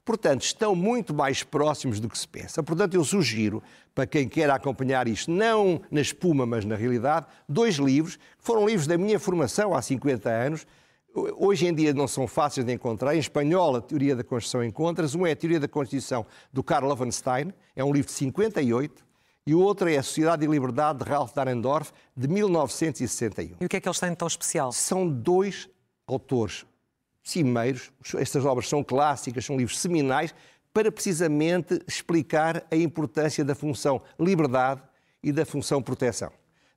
Portanto, 0.04 0.44
estão 0.44 0.76
muito 0.76 1.14
mais 1.14 1.44
próximos 1.44 2.00
do 2.00 2.08
que 2.08 2.18
se 2.18 2.28
pensa. 2.28 2.62
Portanto, 2.62 2.94
eu 2.94 3.04
sugiro, 3.04 3.62
para 3.94 4.06
quem 4.06 4.28
quer 4.28 4.50
acompanhar 4.50 5.08
isto, 5.08 5.32
não 5.32 5.82
na 5.90 6.02
espuma, 6.02 6.46
mas 6.46 6.66
na 6.66 6.76
realidade, 6.76 7.26
dois 7.50 7.76
livros, 7.76 8.16
que 8.16 8.22
foram 8.38 8.68
livros 8.68 8.86
da 8.88 8.98
minha 8.98 9.20
formação 9.20 9.74
há 9.76 9.82
50 9.82 10.30
anos. 10.30 10.68
Hoje 11.16 11.66
em 11.66 11.74
dia 11.74 11.94
não 11.94 12.10
são 12.10 12.28
fáceis 12.28 12.66
de 12.66 12.74
encontrar. 12.74 13.16
Em 13.16 13.20
espanhol, 13.20 13.78
a 13.78 13.82
Teoria 13.82 14.18
da 14.18 14.24
Constituição 14.24 14.62
encontras. 14.62 15.16
Um 15.16 15.26
é 15.26 15.32
a 15.32 15.36
Teoria 15.36 15.62
da 15.62 15.68
Constituição, 15.68 16.26
do 16.52 16.62
Karl 16.62 16.90
Lovenstein, 16.90 17.54
é 17.74 17.84
um 17.86 17.94
livro 17.94 18.08
de 18.08 18.14
58. 18.18 19.06
E 19.48 19.56
o 19.56 19.60
outro 19.60 19.88
é 19.90 19.96
A 19.96 20.04
Sociedade 20.04 20.44
e 20.44 20.48
Liberdade, 20.48 21.04
de 21.04 21.10
Ralph 21.10 21.32
Dahrendorf, 21.34 21.94
de 22.18 22.28
1961. 22.28 23.56
E 23.62 23.66
o 23.66 23.70
que 23.70 23.78
é 23.78 23.80
que 23.80 23.88
eles 23.88 24.00
têm 24.00 24.10
de 24.10 24.18
tão 24.18 24.28
especial? 24.28 24.74
São 24.74 25.08
dois 25.08 25.70
autores 26.06 26.66
cimeiros, 27.24 27.92
estas 28.16 28.44
obras 28.44 28.68
são 28.68 28.84
clássicas, 28.84 29.46
são 29.46 29.56
livros 29.56 29.80
seminais, 29.80 30.36
para 30.74 30.92
precisamente 30.92 31.80
explicar 31.88 32.66
a 32.70 32.76
importância 32.76 33.46
da 33.46 33.56
função 33.56 34.02
liberdade 34.20 34.82
e 35.24 35.32
da 35.32 35.46
função 35.46 35.82
proteção, 35.82 36.32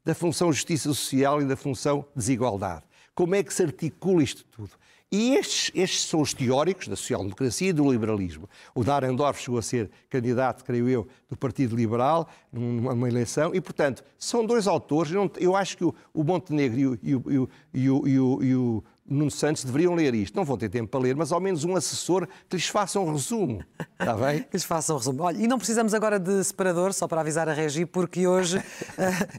da 0.04 0.14
função 0.14 0.52
justiça 0.52 0.88
social 0.88 1.42
e 1.42 1.44
da 1.44 1.56
função 1.56 2.04
desigualdade. 2.14 2.84
Como 3.18 3.34
é 3.34 3.42
que 3.42 3.52
se 3.52 3.64
articula 3.64 4.22
isto 4.22 4.44
tudo? 4.44 4.70
E 5.10 5.34
estes, 5.34 5.72
estes 5.74 6.02
são 6.02 6.20
os 6.20 6.32
teóricos 6.32 6.86
da 6.86 6.94
social-democracia 6.94 7.70
e 7.70 7.72
do 7.72 7.90
liberalismo. 7.90 8.48
O 8.72 8.84
Dahrendorf 8.84 9.42
chegou 9.42 9.58
a 9.58 9.62
ser 9.62 9.90
candidato, 10.08 10.62
creio 10.64 10.88
eu, 10.88 11.08
do 11.28 11.36
Partido 11.36 11.74
Liberal 11.74 12.28
numa 12.52 13.08
eleição 13.08 13.52
e, 13.52 13.60
portanto, 13.60 14.04
são 14.16 14.46
dois 14.46 14.68
autores. 14.68 15.12
Eu 15.36 15.56
acho 15.56 15.76
que 15.76 15.84
o, 15.84 15.94
Montenegro 16.14 16.78
e 16.78 16.86
o, 16.86 16.98
e 17.02 17.14
o, 17.16 17.50
e 17.74 17.90
o, 17.90 18.42
e 18.44 18.54
o 18.54 18.84
Nuno 19.08 19.30
Santos 19.30 19.64
deveriam 19.64 19.94
ler 19.94 20.14
isto. 20.14 20.36
Não 20.36 20.44
vão 20.44 20.56
ter 20.56 20.68
tempo 20.68 20.88
para 20.88 21.00
ler, 21.00 21.16
mas 21.16 21.32
ao 21.32 21.40
menos 21.40 21.64
um 21.64 21.74
assessor 21.74 22.28
que 22.48 22.56
lhes 22.56 22.68
faça 22.68 23.00
um 23.00 23.12
resumo. 23.12 23.64
Está 23.98 24.14
bem? 24.14 24.42
que 24.50 24.54
lhes 24.54 24.64
faça 24.64 24.92
um 24.92 24.98
resumo. 24.98 25.22
Olha, 25.22 25.38
e 25.38 25.46
não 25.46 25.56
precisamos 25.56 25.94
agora 25.94 26.18
de 26.18 26.44
separador, 26.44 26.92
só 26.92 27.08
para 27.08 27.20
avisar 27.20 27.48
a 27.48 27.52
Regi, 27.52 27.86
porque 27.86 28.26
hoje 28.26 28.58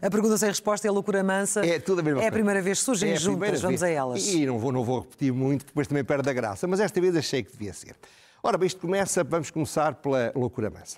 a, 0.01 0.07
a 0.07 0.09
pergunta 0.09 0.37
sem 0.37 0.49
resposta 0.49 0.87
é 0.87 0.89
a 0.89 0.91
loucura 0.91 1.23
mansa. 1.23 1.65
É 1.65 1.79
tudo 1.79 1.99
a 1.99 2.03
mesma 2.03 2.23
É 2.23 2.27
a 2.27 2.31
primeira 2.31 2.61
vez, 2.61 2.79
surgem 2.79 3.11
é 3.11 3.15
juntas, 3.15 3.61
vamos 3.61 3.83
a 3.83 3.89
elas. 3.89 4.27
E 4.27 4.45
não 4.45 4.57
vou, 4.57 4.71
não 4.71 4.83
vou 4.83 5.01
repetir 5.01 5.31
muito, 5.31 5.65
depois 5.65 5.87
também 5.87 6.03
perde 6.03 6.29
a 6.29 6.33
graça, 6.33 6.67
mas 6.67 6.79
esta 6.79 6.99
vez 6.99 7.15
achei 7.15 7.43
que 7.43 7.51
devia 7.51 7.73
ser. 7.73 7.95
Ora 8.41 8.57
bem, 8.57 8.67
isto 8.67 8.79
começa, 8.79 9.23
vamos 9.23 9.51
começar 9.51 9.95
pela 9.95 10.31
loucura 10.35 10.69
mansa. 10.69 10.97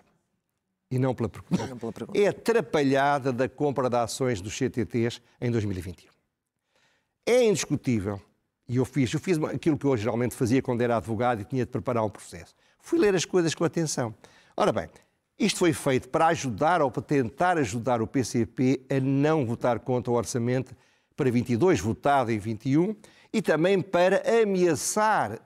E 0.90 1.00
não 1.00 1.16
pela 1.16 1.30
pergunta. 1.30 1.68
Não 1.68 1.78
pela 1.78 1.92
pergunta. 1.92 2.20
É 2.20 2.28
a 2.28 2.30
atrapalhada 2.32 3.32
da 3.32 3.48
compra 3.48 3.90
de 3.90 3.96
ações 3.96 4.42
dos 4.42 4.58
CTTs 4.58 5.22
em 5.40 5.50
2021. 5.50 6.12
É 7.26 7.46
indiscutível 7.46 8.22
e 8.72 8.78
eu 8.78 8.86
fiz, 8.86 9.14
eu 9.14 9.20
fiz 9.20 9.38
aquilo 9.44 9.78
que 9.78 9.86
eu 9.86 9.98
geralmente 9.98 10.34
fazia 10.34 10.62
quando 10.62 10.80
era 10.80 10.96
advogado 10.96 11.42
e 11.42 11.44
tinha 11.44 11.66
de 11.66 11.70
preparar 11.70 12.06
um 12.06 12.10
processo. 12.10 12.56
Fui 12.80 12.98
ler 12.98 13.14
as 13.14 13.26
coisas 13.26 13.54
com 13.54 13.66
atenção. 13.66 14.16
Ora 14.56 14.72
bem, 14.72 14.88
isto 15.38 15.60
foi 15.60 15.74
feito 15.74 16.08
para 16.08 16.28
ajudar 16.28 16.82
ou 16.82 16.90
para 16.90 17.02
tentar 17.02 17.58
ajudar 17.58 18.02
o 18.02 18.08
PCP 18.08 18.80
a 18.90 18.98
não 19.02 19.46
votar 19.46 19.78
contra 19.82 20.10
o 20.10 20.16
orçamento 20.16 20.74
para 21.18 21.30
22, 21.30 21.82
votado 21.82 22.32
em 22.32 22.40
21, 22.40 22.96
e 23.34 23.42
também 23.42 23.82
para 23.82 24.24
ameaçar 24.42 25.42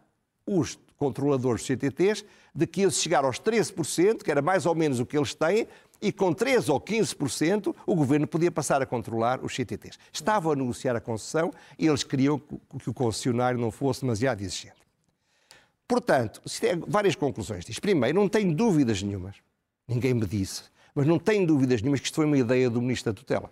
os 0.46 0.78
controladores 0.96 1.62
dos 1.62 1.68
CTTs 1.68 2.24
de 2.54 2.68
que 2.68 2.82
eles 2.82 3.02
chegar 3.02 3.26
aos 3.26 3.40
13%, 3.40 4.22
que 4.22 4.30
era 4.30 4.42
mais 4.44 4.68
ou 4.68 4.76
menos 4.76 5.00
o 5.00 5.06
que 5.06 5.18
eles 5.18 5.34
têm, 5.34 5.68
e 6.02 6.12
com 6.12 6.34
13 6.34 6.72
ou 6.72 6.80
15% 6.80 7.76
o 7.86 7.96
governo 7.96 8.28
podia 8.28 8.52
passar 8.52 8.82
a 8.82 8.86
controlar 8.86 9.44
os 9.44 9.56
CTTs. 9.56 9.98
Estavam 10.12 10.52
a 10.52 10.56
negociar 10.56 10.96
a 10.96 11.02
concessão 11.02 11.52
e 11.78 11.88
eles 11.88 12.04
queriam 12.04 12.40
que 12.40 12.90
o 12.90 12.94
concessionário 12.94 13.60
não 13.60 13.72
fosse 13.72 14.02
demasiado 14.02 14.42
exigente. 14.42 14.86
Portanto, 15.88 16.42
várias 16.88 17.16
conclusões 17.16 17.64
disto. 17.64 17.82
Primeiro, 17.82 18.20
não 18.20 18.28
tenho 18.28 18.54
dúvidas 18.54 19.02
nenhumas, 19.02 19.36
ninguém 19.88 20.14
me 20.14 20.26
disse, 20.26 20.64
mas 20.94 21.06
não 21.06 21.20
tenho 21.20 21.46
dúvidas 21.46 21.82
nenhumas 21.82 22.00
que 22.00 22.08
isto 22.08 22.16
foi 22.16 22.26
uma 22.26 22.38
ideia 22.38 22.70
do 22.70 22.82
Ministro 22.82 23.14
da 23.14 23.20
Tutela. 23.20 23.52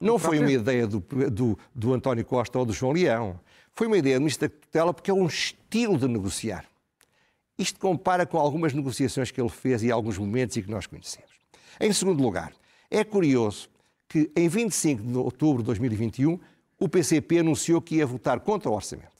Não 0.00 0.18
foi 0.18 0.38
uma 0.38 0.52
ideia 0.52 0.86
do, 0.86 1.00
do, 1.30 1.58
do 1.74 1.94
António 1.94 2.24
Costa 2.24 2.58
ou 2.58 2.66
do 2.66 2.72
João 2.72 2.92
Leão. 2.92 3.40
Foi 3.74 3.86
uma 3.86 3.96
ideia 3.96 4.16
do 4.16 4.20
Ministro 4.20 4.48
da 4.48 4.54
Tutela 4.54 4.92
porque 4.92 5.10
é 5.10 5.14
um 5.14 5.26
estilo 5.26 5.96
de 5.96 6.06
negociar. 6.06 6.66
Isto 7.58 7.78
compara 7.78 8.26
com 8.26 8.38
algumas 8.38 8.72
negociações 8.72 9.30
que 9.30 9.40
ele 9.40 9.48
fez 9.48 9.82
e 9.82 9.90
alguns 9.90 10.18
momentos 10.18 10.56
e 10.56 10.62
que 10.62 10.70
nós 10.70 10.86
conhecemos. 10.86 11.30
Em 11.80 11.92
segundo 11.92 12.22
lugar, 12.22 12.52
é 12.90 13.04
curioso 13.04 13.68
que 14.08 14.30
em 14.36 14.48
25 14.48 15.02
de 15.02 15.16
outubro 15.16 15.62
de 15.62 15.66
2021 15.66 16.38
o 16.78 16.88
PCP 16.88 17.38
anunciou 17.38 17.80
que 17.80 17.96
ia 17.96 18.06
votar 18.06 18.40
contra 18.40 18.70
o 18.70 18.74
orçamento. 18.74 19.14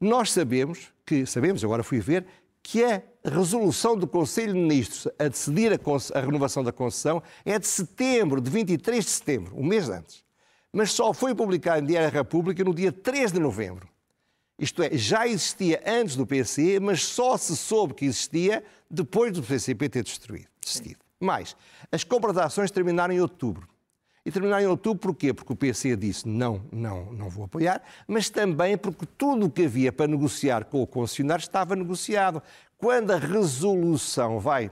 Nós 0.00 0.32
sabemos 0.32 0.92
que, 1.04 1.24
sabemos, 1.24 1.64
agora 1.64 1.82
fui 1.82 2.00
ver, 2.00 2.26
que 2.62 2.84
a 2.84 3.00
resolução 3.24 3.96
do 3.96 4.08
Conselho 4.08 4.52
de 4.52 4.58
Ministros 4.58 5.06
a 5.18 5.28
decidir 5.28 5.72
a, 5.72 5.78
a 6.18 6.20
renovação 6.20 6.64
da 6.64 6.72
concessão 6.72 7.22
é 7.44 7.58
de 7.58 7.66
setembro, 7.66 8.40
de 8.40 8.50
23 8.50 9.04
de 9.04 9.10
setembro, 9.10 9.56
um 9.56 9.64
mês 9.64 9.88
antes. 9.88 10.24
Mas 10.72 10.92
só 10.92 11.14
foi 11.14 11.34
publicado 11.34 11.82
em 11.82 11.86
Diário 11.86 12.10
da 12.10 12.18
República 12.18 12.64
no 12.64 12.74
dia 12.74 12.90
3 12.90 13.32
de 13.32 13.38
novembro. 13.38 13.88
Isto 14.58 14.82
é, 14.82 14.96
já 14.96 15.26
existia 15.26 15.82
antes 15.86 16.16
do 16.16 16.26
PC, 16.26 16.80
mas 16.80 17.04
só 17.04 17.36
se 17.36 17.54
soube 17.56 17.94
que 17.94 18.06
existia 18.06 18.64
depois 18.90 19.32
do 19.32 19.42
PCP 19.42 19.88
ter 19.88 20.02
destruído, 20.02 20.48
decidido. 20.60 20.98
Mais, 21.20 21.56
as 21.92 22.04
compras 22.04 22.34
de 22.34 22.40
ações 22.40 22.70
terminaram 22.70 23.12
em 23.12 23.20
outubro. 23.20 23.68
E 24.24 24.32
terminaram 24.32 24.64
em 24.64 24.66
outubro 24.66 24.98
porquê? 24.98 25.32
Porque 25.32 25.52
o 25.52 25.56
PC 25.56 25.94
disse 25.94 26.26
não, 26.26 26.62
não, 26.72 27.12
não 27.12 27.28
vou 27.28 27.44
apoiar, 27.44 27.82
mas 28.08 28.28
também 28.28 28.76
porque 28.76 29.06
tudo 29.06 29.46
o 29.46 29.50
que 29.50 29.66
havia 29.66 29.92
para 29.92 30.08
negociar 30.08 30.64
com 30.64 30.82
o 30.82 30.86
concessionário 30.86 31.42
estava 31.42 31.76
negociado. 31.76 32.42
Quando 32.76 33.12
a 33.12 33.18
resolução 33.18 34.40
vai, 34.40 34.70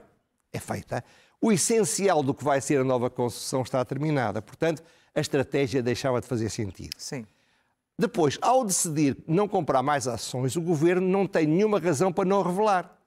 é 0.53 0.59
feita, 0.59 1.05
o 1.40 1.53
essencial 1.53 2.23
do 2.23 2.35
que 2.35 2.42
vai 2.42 2.61
ser 2.61 2.81
a 2.81 2.85
nova 2.85 3.11
concessão 3.11 3.62
está 3.62 3.85
terminada. 3.85 4.40
Portanto, 4.42 4.83
a 5.14 5.20
estratégia 5.20 5.83
deixava 5.83 6.20
de 6.20 6.27
fazer 6.27 6.49
sentido. 6.49 6.94
Sim. 6.97 7.25
Depois, 7.98 8.38
ao 8.42 8.64
decidir 8.64 9.16
não 9.26 9.46
comprar 9.46 9.83
mais 9.83 10.09
ações, 10.09 10.57
o 10.57 10.61
governo 10.61 11.07
não 11.07 11.26
tem 11.26 11.46
nenhuma 11.46 11.78
razão 11.78 12.12
para 12.12 12.24
não 12.24 12.42
revelar. 12.42 12.98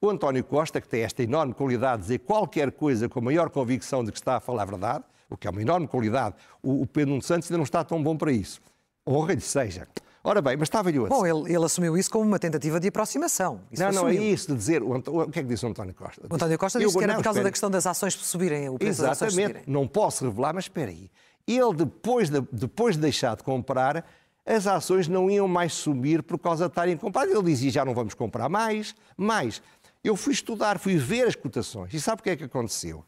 O 0.00 0.10
António 0.10 0.42
Costa, 0.44 0.80
que 0.80 0.88
tem 0.88 1.02
esta 1.02 1.22
enorme 1.22 1.54
qualidade 1.54 1.98
de 1.98 2.02
dizer 2.02 2.18
qualquer 2.18 2.72
coisa 2.72 3.08
com 3.08 3.20
a 3.20 3.22
maior 3.22 3.48
convicção 3.48 4.04
de 4.04 4.10
que 4.10 4.18
está 4.18 4.36
a 4.36 4.40
falar 4.40 4.62
a 4.62 4.66
verdade, 4.66 5.04
o 5.30 5.36
que 5.36 5.46
é 5.46 5.50
uma 5.50 5.62
enorme 5.62 5.86
qualidade, 5.86 6.34
o, 6.62 6.86
Pedro 6.86 7.10
Nuno 7.10 7.22
Santos 7.22 7.48
ainda 7.48 7.58
não 7.58 7.64
está 7.64 7.82
tão 7.84 8.02
bom 8.02 8.16
para 8.16 8.32
isso. 8.32 8.60
Honra-lhe 9.08 9.40
seja. 9.40 9.86
Ora 10.22 10.40
bem, 10.40 10.56
mas 10.56 10.66
estava-lhe 10.66 10.98
a 10.98 11.02
Bom, 11.02 11.26
ele, 11.26 11.54
ele, 11.54 11.64
assumiu 11.64 11.96
isso 11.98 12.10
como 12.10 12.24
uma 12.24 12.38
tentativa 12.38 12.80
de 12.80 12.88
aproximação. 12.88 13.60
Isso 13.70 13.82
não, 13.82 13.90
assumiu. 13.90 14.14
não, 14.14 14.22
é 14.22 14.26
isso 14.26 14.48
de 14.48 14.56
dizer. 14.56 14.82
O, 14.82 14.96
o, 14.96 15.30
que 15.30 15.38
é 15.38 15.42
que 15.42 15.48
disse 15.48 15.66
o 15.66 15.68
António 15.68 15.94
Costa? 15.94 16.26
O 16.28 16.34
António 16.34 16.58
Costa 16.58 16.78
disse 16.78 16.96
que 16.96 17.04
era 17.04 17.14
por 17.14 17.22
causa 17.22 17.38
espere. 17.38 17.44
da 17.44 17.50
questão 17.50 17.70
das 17.70 17.86
ações 17.86 18.14
subirem, 18.14 18.68
o 18.70 18.78
preço 18.78 19.02
Exatamente. 19.02 19.20
das 19.20 19.22
ações 19.22 19.32
subirem. 19.34 19.62
Não 19.66 19.86
posso 19.86 20.24
revelar, 20.24 20.54
mas 20.54 20.64
espera 20.64 20.90
aí. 20.90 21.10
Ele, 21.46 21.74
depois 21.74 22.30
de, 22.30 22.40
depois 22.50 22.96
de 22.96 23.02
deixar 23.02 23.36
de 23.36 23.42
comprar, 23.42 24.04
as 24.44 24.66
ações 24.66 25.08
não 25.08 25.30
iam 25.30 25.48
mais 25.48 25.72
subir 25.72 26.22
por 26.22 26.38
causa 26.38 26.66
de 26.66 26.72
estarem 26.72 26.96
compradas. 26.96 27.34
Ele 27.34 27.42
dizia, 27.42 27.70
já 27.70 27.84
não 27.84 27.94
vamos 27.94 28.14
comprar 28.14 28.48
mais. 28.48 28.94
Mais, 29.16 29.62
eu 30.02 30.16
fui 30.16 30.32
estudar, 30.32 30.78
fui 30.78 30.96
ver 30.96 31.26
as 31.26 31.34
cotações. 31.34 31.92
E 31.94 32.00
sabe 32.00 32.20
o 32.20 32.24
que 32.24 32.30
é 32.30 32.36
que 32.36 32.44
aconteceu? 32.44 33.04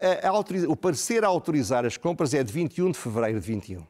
A, 0.00 0.28
a, 0.28 0.32
o 0.68 0.76
parecer 0.76 1.24
a 1.24 1.28
autorizar 1.28 1.86
as 1.86 1.96
compras 1.96 2.34
é 2.34 2.42
de 2.42 2.52
21 2.52 2.90
de 2.90 2.98
fevereiro 2.98 3.40
de 3.40 3.46
21 3.46 3.86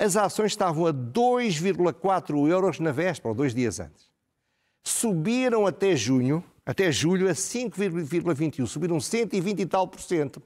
as 0.00 0.16
ações 0.16 0.52
estavam 0.52 0.86
a 0.86 0.94
2,4 0.94 2.48
euros 2.48 2.80
na 2.80 2.90
véspera, 2.90 3.28
ou 3.28 3.34
dois 3.34 3.54
dias 3.54 3.78
antes. 3.78 4.08
Subiram 4.82 5.66
até 5.66 5.94
junho, 5.94 6.42
até 6.64 6.90
julho, 6.90 7.28
a 7.28 7.32
5,21, 7.32 8.66
subiram 8.66 8.98
120 8.98 9.60
e 9.60 9.66
tal 9.66 9.86
por 9.86 10.00
cento. 10.00 10.42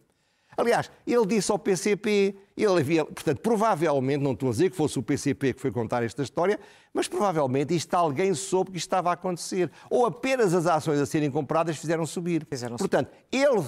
Aliás, 0.56 0.90
ele 1.06 1.26
disse 1.26 1.50
ao 1.50 1.58
PCP, 1.58 2.36
ele 2.56 2.80
havia, 2.80 3.04
portanto, 3.04 3.40
provavelmente, 3.40 4.22
não 4.22 4.32
estou 4.32 4.48
a 4.48 4.52
dizer 4.52 4.70
que 4.70 4.76
fosse 4.76 4.98
o 4.98 5.02
PCP 5.02 5.54
que 5.54 5.60
foi 5.60 5.70
contar 5.70 6.02
esta 6.02 6.22
história, 6.22 6.58
mas 6.92 7.08
provavelmente 7.08 7.74
isto 7.74 7.94
alguém 7.94 8.34
soube 8.34 8.70
que 8.70 8.78
isto 8.78 8.86
estava 8.86 9.10
a 9.10 9.14
acontecer. 9.14 9.70
Ou 9.90 10.06
apenas 10.06 10.54
as 10.54 10.66
ações 10.66 11.00
a 11.00 11.06
serem 11.06 11.30
compradas 11.30 11.76
fizeram 11.76 12.06
subir. 12.06 12.46
Fizeram 12.48 12.76
portanto, 12.76 13.10
ele, 13.32 13.64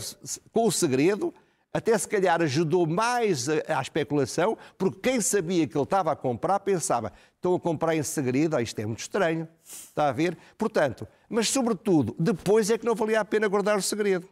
com 0.52 0.66
o 0.66 0.72
segredo, 0.72 1.34
até 1.76 1.96
se 1.98 2.08
calhar 2.08 2.40
ajudou 2.40 2.86
mais 2.86 3.48
à 3.50 3.82
especulação, 3.82 4.56
porque 4.78 5.10
quem 5.10 5.20
sabia 5.20 5.66
que 5.66 5.76
ele 5.76 5.84
estava 5.84 6.10
a 6.10 6.16
comprar 6.16 6.58
pensava, 6.60 7.12
estou 7.34 7.54
a 7.54 7.60
comprar 7.60 7.94
em 7.94 8.02
segredo, 8.02 8.56
ah, 8.56 8.62
isto 8.62 8.78
é 8.78 8.86
muito 8.86 9.00
estranho, 9.00 9.46
está 9.62 10.08
a 10.08 10.12
ver? 10.12 10.38
Portanto, 10.56 11.06
mas 11.28 11.50
sobretudo, 11.50 12.16
depois 12.18 12.70
é 12.70 12.78
que 12.78 12.86
não 12.86 12.94
valia 12.94 13.20
a 13.20 13.24
pena 13.26 13.46
guardar 13.46 13.76
o 13.76 13.82
segredo. 13.82 14.26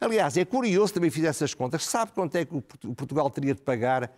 Aliás, 0.00 0.36
é 0.36 0.44
curioso 0.44 0.94
também 0.94 1.10
fizer 1.10 1.28
essas 1.28 1.52
contas, 1.52 1.84
sabe 1.84 2.12
quanto 2.12 2.34
é 2.36 2.44
que 2.44 2.54
o 2.56 2.94
Portugal 2.94 3.28
teria 3.28 3.54
de 3.54 3.60
pagar 3.60 4.10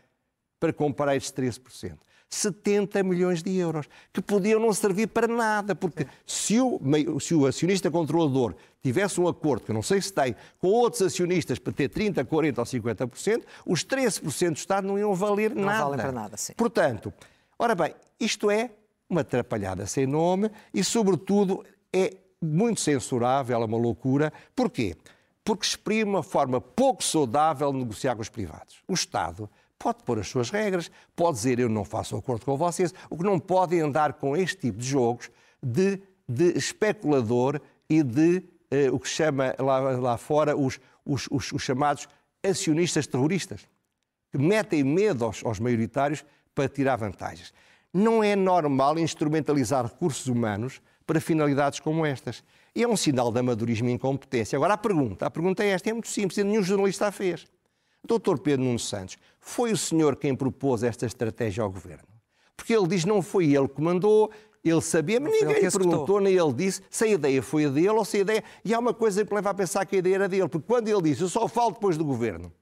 para 0.60 0.72
comprar 0.72 1.16
estes 1.16 1.32
13%? 1.32 1.98
70 2.30 3.02
milhões 3.02 3.42
de 3.42 3.54
euros, 3.58 3.86
que 4.10 4.22
podiam 4.22 4.58
não 4.58 4.72
servir 4.72 5.08
para 5.08 5.28
nada, 5.28 5.74
porque 5.74 6.06
se 6.26 6.58
o, 6.58 6.80
se 7.20 7.34
o 7.34 7.46
acionista 7.46 7.90
controlador 7.90 8.54
tivesse 8.82 9.20
um 9.20 9.28
acordo, 9.28 9.66
que 9.66 9.70
eu 9.70 9.74
não 9.74 9.82
sei 9.82 10.00
se 10.00 10.10
tem, 10.10 10.34
com 10.58 10.68
outros 10.68 11.02
acionistas 11.02 11.58
para 11.58 11.74
ter 11.74 11.90
30%, 11.90 12.24
40% 12.24 12.58
ou 12.58 12.64
50%, 12.64 13.42
os 13.66 13.84
13% 13.84 14.50
do 14.52 14.56
Estado 14.56 14.86
não 14.86 14.98
iam 14.98 15.14
valer 15.14 15.54
não 15.54 15.64
nada. 15.64 15.78
Não 15.78 15.84
valem 15.84 16.00
para 16.00 16.12
nada, 16.12 16.36
sim. 16.38 16.54
Portanto, 16.54 17.12
ora 17.58 17.74
bem, 17.74 17.94
isto 18.18 18.50
é 18.50 18.70
uma 19.10 19.20
atrapalhada 19.20 19.84
sem 19.84 20.06
nome 20.06 20.50
e, 20.72 20.82
sobretudo, 20.82 21.62
é 21.92 22.14
muito 22.40 22.80
censurável, 22.80 23.60
é 23.60 23.64
uma 23.64 23.76
loucura. 23.76 24.32
Porquê? 24.56 24.96
Porque 24.96 25.12
exprime 25.62 26.04
uma 26.04 26.22
forma 26.22 26.60
pouco 26.60 27.02
saudável 27.02 27.72
de 27.72 27.78
negociar 27.78 28.14
com 28.14 28.22
os 28.22 28.28
privados. 28.28 28.82
O 28.86 28.94
Estado 28.94 29.50
pode 29.78 30.04
pôr 30.04 30.20
as 30.20 30.28
suas 30.28 30.50
regras, 30.50 30.90
pode 31.16 31.38
dizer 31.38 31.58
eu 31.58 31.68
não 31.68 31.84
faço 31.84 32.16
acordo 32.16 32.44
com 32.44 32.56
vocês. 32.56 32.94
O 33.10 33.16
que 33.16 33.24
não 33.24 33.38
pode 33.38 33.76
é 33.76 33.80
andar 33.80 34.12
com 34.12 34.36
este 34.36 34.56
tipo 34.56 34.78
de 34.78 34.86
jogos 34.86 35.30
de, 35.60 36.00
de 36.28 36.56
especulador 36.56 37.60
e 37.88 38.02
de 38.02 38.44
eh, 38.70 38.90
o 38.90 38.98
que 38.98 39.08
se 39.08 39.16
chama 39.16 39.54
lá, 39.58 39.78
lá 39.78 40.16
fora 40.16 40.56
os, 40.56 40.78
os, 41.04 41.28
os, 41.30 41.52
os, 41.52 41.62
chamados 41.62 42.08
acionistas 42.42 43.06
terroristas, 43.06 43.68
que 44.30 44.38
metem 44.38 44.84
medo 44.84 45.24
aos, 45.24 45.44
aos 45.44 45.58
maioritários 45.58 46.24
para 46.54 46.68
tirar 46.68 46.96
vantagens. 46.96 47.52
Não 47.92 48.22
é 48.22 48.34
normal 48.34 48.98
instrumentalizar 48.98 49.84
recursos 49.84 50.26
humanos 50.26 50.80
para 51.06 51.20
finalidades 51.20 51.80
como 51.80 52.06
estas. 52.06 52.42
E 52.74 52.82
é 52.82 52.88
um 52.88 52.96
sinal 52.96 53.30
de 53.30 53.38
amadorismo 53.38 53.88
e 53.88 53.92
incompetência. 53.92 54.56
Agora, 54.56 54.74
a 54.74 54.78
pergunta, 54.78 55.26
a 55.26 55.30
pergunta 55.30 55.62
é 55.62 55.68
esta, 55.68 55.90
é 55.90 55.92
muito 55.92 56.08
simples, 56.08 56.38
e 56.38 56.44
nenhum 56.44 56.62
jornalista 56.62 57.06
a 57.06 57.12
fez. 57.12 57.46
Doutor 58.04 58.38
Pedro 58.38 58.64
Nuno 58.64 58.78
Santos, 58.78 59.16
foi 59.38 59.72
o 59.72 59.76
senhor 59.76 60.16
quem 60.16 60.34
propôs 60.34 60.82
esta 60.82 61.06
estratégia 61.06 61.62
ao 61.62 61.70
governo? 61.70 62.08
Porque 62.56 62.74
ele 62.74 62.86
diz 62.88 63.04
não 63.04 63.22
foi 63.22 63.54
ele 63.54 63.68
que 63.68 63.80
mandou, 63.80 64.30
ele 64.64 64.80
sabia, 64.80 65.20
mas 65.20 65.32
ninguém 65.32 65.60
lhe 65.60 65.70
perguntou, 65.70 66.20
nem 66.20 66.34
ele 66.34 66.52
disse 66.52 66.82
se 66.88 67.04
a 67.04 67.08
ideia 67.08 67.42
foi 67.42 67.66
a 67.66 67.68
dele 67.68 67.90
ou 67.90 68.04
se 68.04 68.18
a 68.18 68.20
ideia. 68.20 68.44
E 68.64 68.72
há 68.72 68.78
uma 68.78 68.94
coisa 68.94 69.24
que 69.24 69.30
me 69.30 69.36
leva 69.36 69.50
a 69.50 69.54
pensar 69.54 69.84
que 69.84 69.96
a 69.96 69.98
ideia 69.98 70.14
era 70.14 70.28
dele, 70.28 70.48
porque 70.48 70.66
quando 70.66 70.88
ele 70.88 71.02
disse 71.02 71.22
eu 71.22 71.28
só 71.28 71.46
falo 71.48 71.72
depois 71.72 71.96
do 71.96 72.04
governo, 72.04 72.52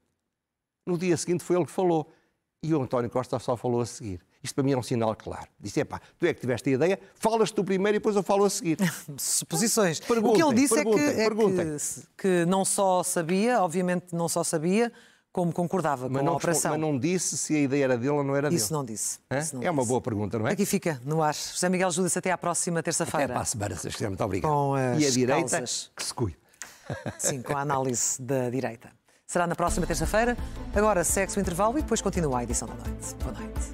no 0.85 0.97
dia 0.97 1.15
seguinte 1.15 1.43
foi 1.43 1.55
ele 1.55 1.65
que 1.65 1.71
falou. 1.71 2.11
E 2.63 2.75
o 2.75 2.83
António 2.83 3.09
Costa 3.09 3.39
só 3.39 3.57
falou 3.57 3.81
a 3.81 3.85
seguir. 3.87 4.21
Isto 4.43 4.53
para 4.53 4.63
mim 4.63 4.73
é 4.73 4.77
um 4.77 4.83
sinal 4.83 5.15
claro. 5.15 5.47
Disse, 5.59 5.83
pá, 5.83 5.99
tu 6.19 6.27
é 6.27 6.33
que 6.33 6.41
tiveste 6.41 6.69
a 6.69 6.73
ideia, 6.73 6.99
falas 7.15 7.49
tu 7.49 7.63
primeiro 7.63 7.95
e 7.95 7.99
depois 7.99 8.15
eu 8.15 8.21
falo 8.21 8.45
a 8.45 8.49
seguir. 8.51 8.77
Suposições. 9.17 9.99
o 9.99 10.33
que 10.33 10.43
ele 10.43 10.53
disse 10.53 10.77
é, 10.77 10.83
que, 10.83 10.99
é 10.99 11.29
que, 11.29 12.07
que 12.15 12.45
não 12.45 12.63
só 12.63 13.01
sabia, 13.01 13.63
obviamente 13.63 14.13
não 14.13 14.29
só 14.29 14.43
sabia, 14.43 14.91
como 15.31 15.51
concordava 15.51 16.07
mas 16.07 16.19
com 16.19 16.25
não, 16.25 16.33
a 16.33 16.35
operação. 16.35 16.71
Mas 16.71 16.79
não 16.79 16.99
disse 16.99 17.35
se 17.35 17.55
a 17.55 17.59
ideia 17.61 17.85
era 17.85 17.97
dele 17.97 18.11
ou 18.11 18.23
não 18.23 18.35
era 18.35 18.47
dele. 18.47 18.61
Isso 18.61 18.71
não 18.71 18.85
disse. 18.85 19.17
Isso 19.31 19.55
não 19.55 19.63
é 19.63 19.65
disse. 19.65 19.69
uma 19.69 19.85
boa 19.85 19.99
pergunta, 19.99 20.37
não 20.37 20.47
é? 20.47 20.51
Aqui 20.51 20.65
fica, 20.65 21.01
no 21.03 21.23
ar. 21.23 21.33
José 21.33 21.67
Miguel 21.67 21.89
Judas, 21.89 22.15
até 22.15 22.31
à 22.31 22.37
próxima 22.37 22.83
terça-feira. 22.83 23.25
Até 23.25 23.33
para 23.33 23.41
a 23.41 23.45
semana, 23.45 23.75
se. 23.75 24.07
Muito 24.07 24.23
obrigado. 24.23 24.51
Com 24.51 24.77
e 24.99 25.07
a 25.07 25.09
direita, 25.09 25.57
causas. 25.57 25.91
que 25.95 26.03
se 26.03 26.13
cuide. 26.13 26.37
Sim, 27.17 27.41
com 27.41 27.57
a 27.57 27.61
análise 27.61 28.21
da 28.21 28.51
direita. 28.51 29.00
Será 29.31 29.47
na 29.47 29.55
próxima 29.55 29.87
terça-feira. 29.87 30.35
Agora 30.75 31.05
segue-se 31.05 31.37
o 31.37 31.41
intervalo 31.41 31.79
e 31.79 31.81
depois 31.81 32.01
continua 32.01 32.39
a 32.39 32.43
edição 32.43 32.67
da 32.67 32.73
noite. 32.73 33.15
Boa 33.23 33.31
noite. 33.31 33.71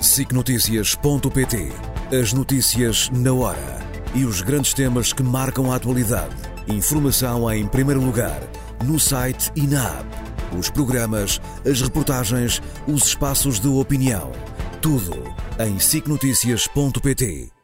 SICNotícias.pt 0.00 1.72
As 2.18 2.32
notícias 2.32 3.10
na 3.10 3.34
hora 3.34 3.78
e 4.14 4.24
os 4.24 4.40
grandes 4.40 4.72
temas 4.72 5.12
que 5.12 5.22
marcam 5.22 5.70
a 5.70 5.76
atualidade. 5.76 6.34
Informação 6.66 7.52
em 7.52 7.66
primeiro 7.66 8.00
lugar 8.00 8.40
no 8.82 8.98
site 8.98 9.52
e 9.54 9.66
na 9.66 9.86
app. 9.86 10.08
Os 10.58 10.70
programas, 10.70 11.38
as 11.70 11.82
reportagens, 11.82 12.62
os 12.88 13.08
espaços 13.08 13.60
de 13.60 13.68
opinião. 13.68 14.32
Tudo 14.80 15.22
em 15.58 15.78
sicnoticias.pt. 15.78 17.61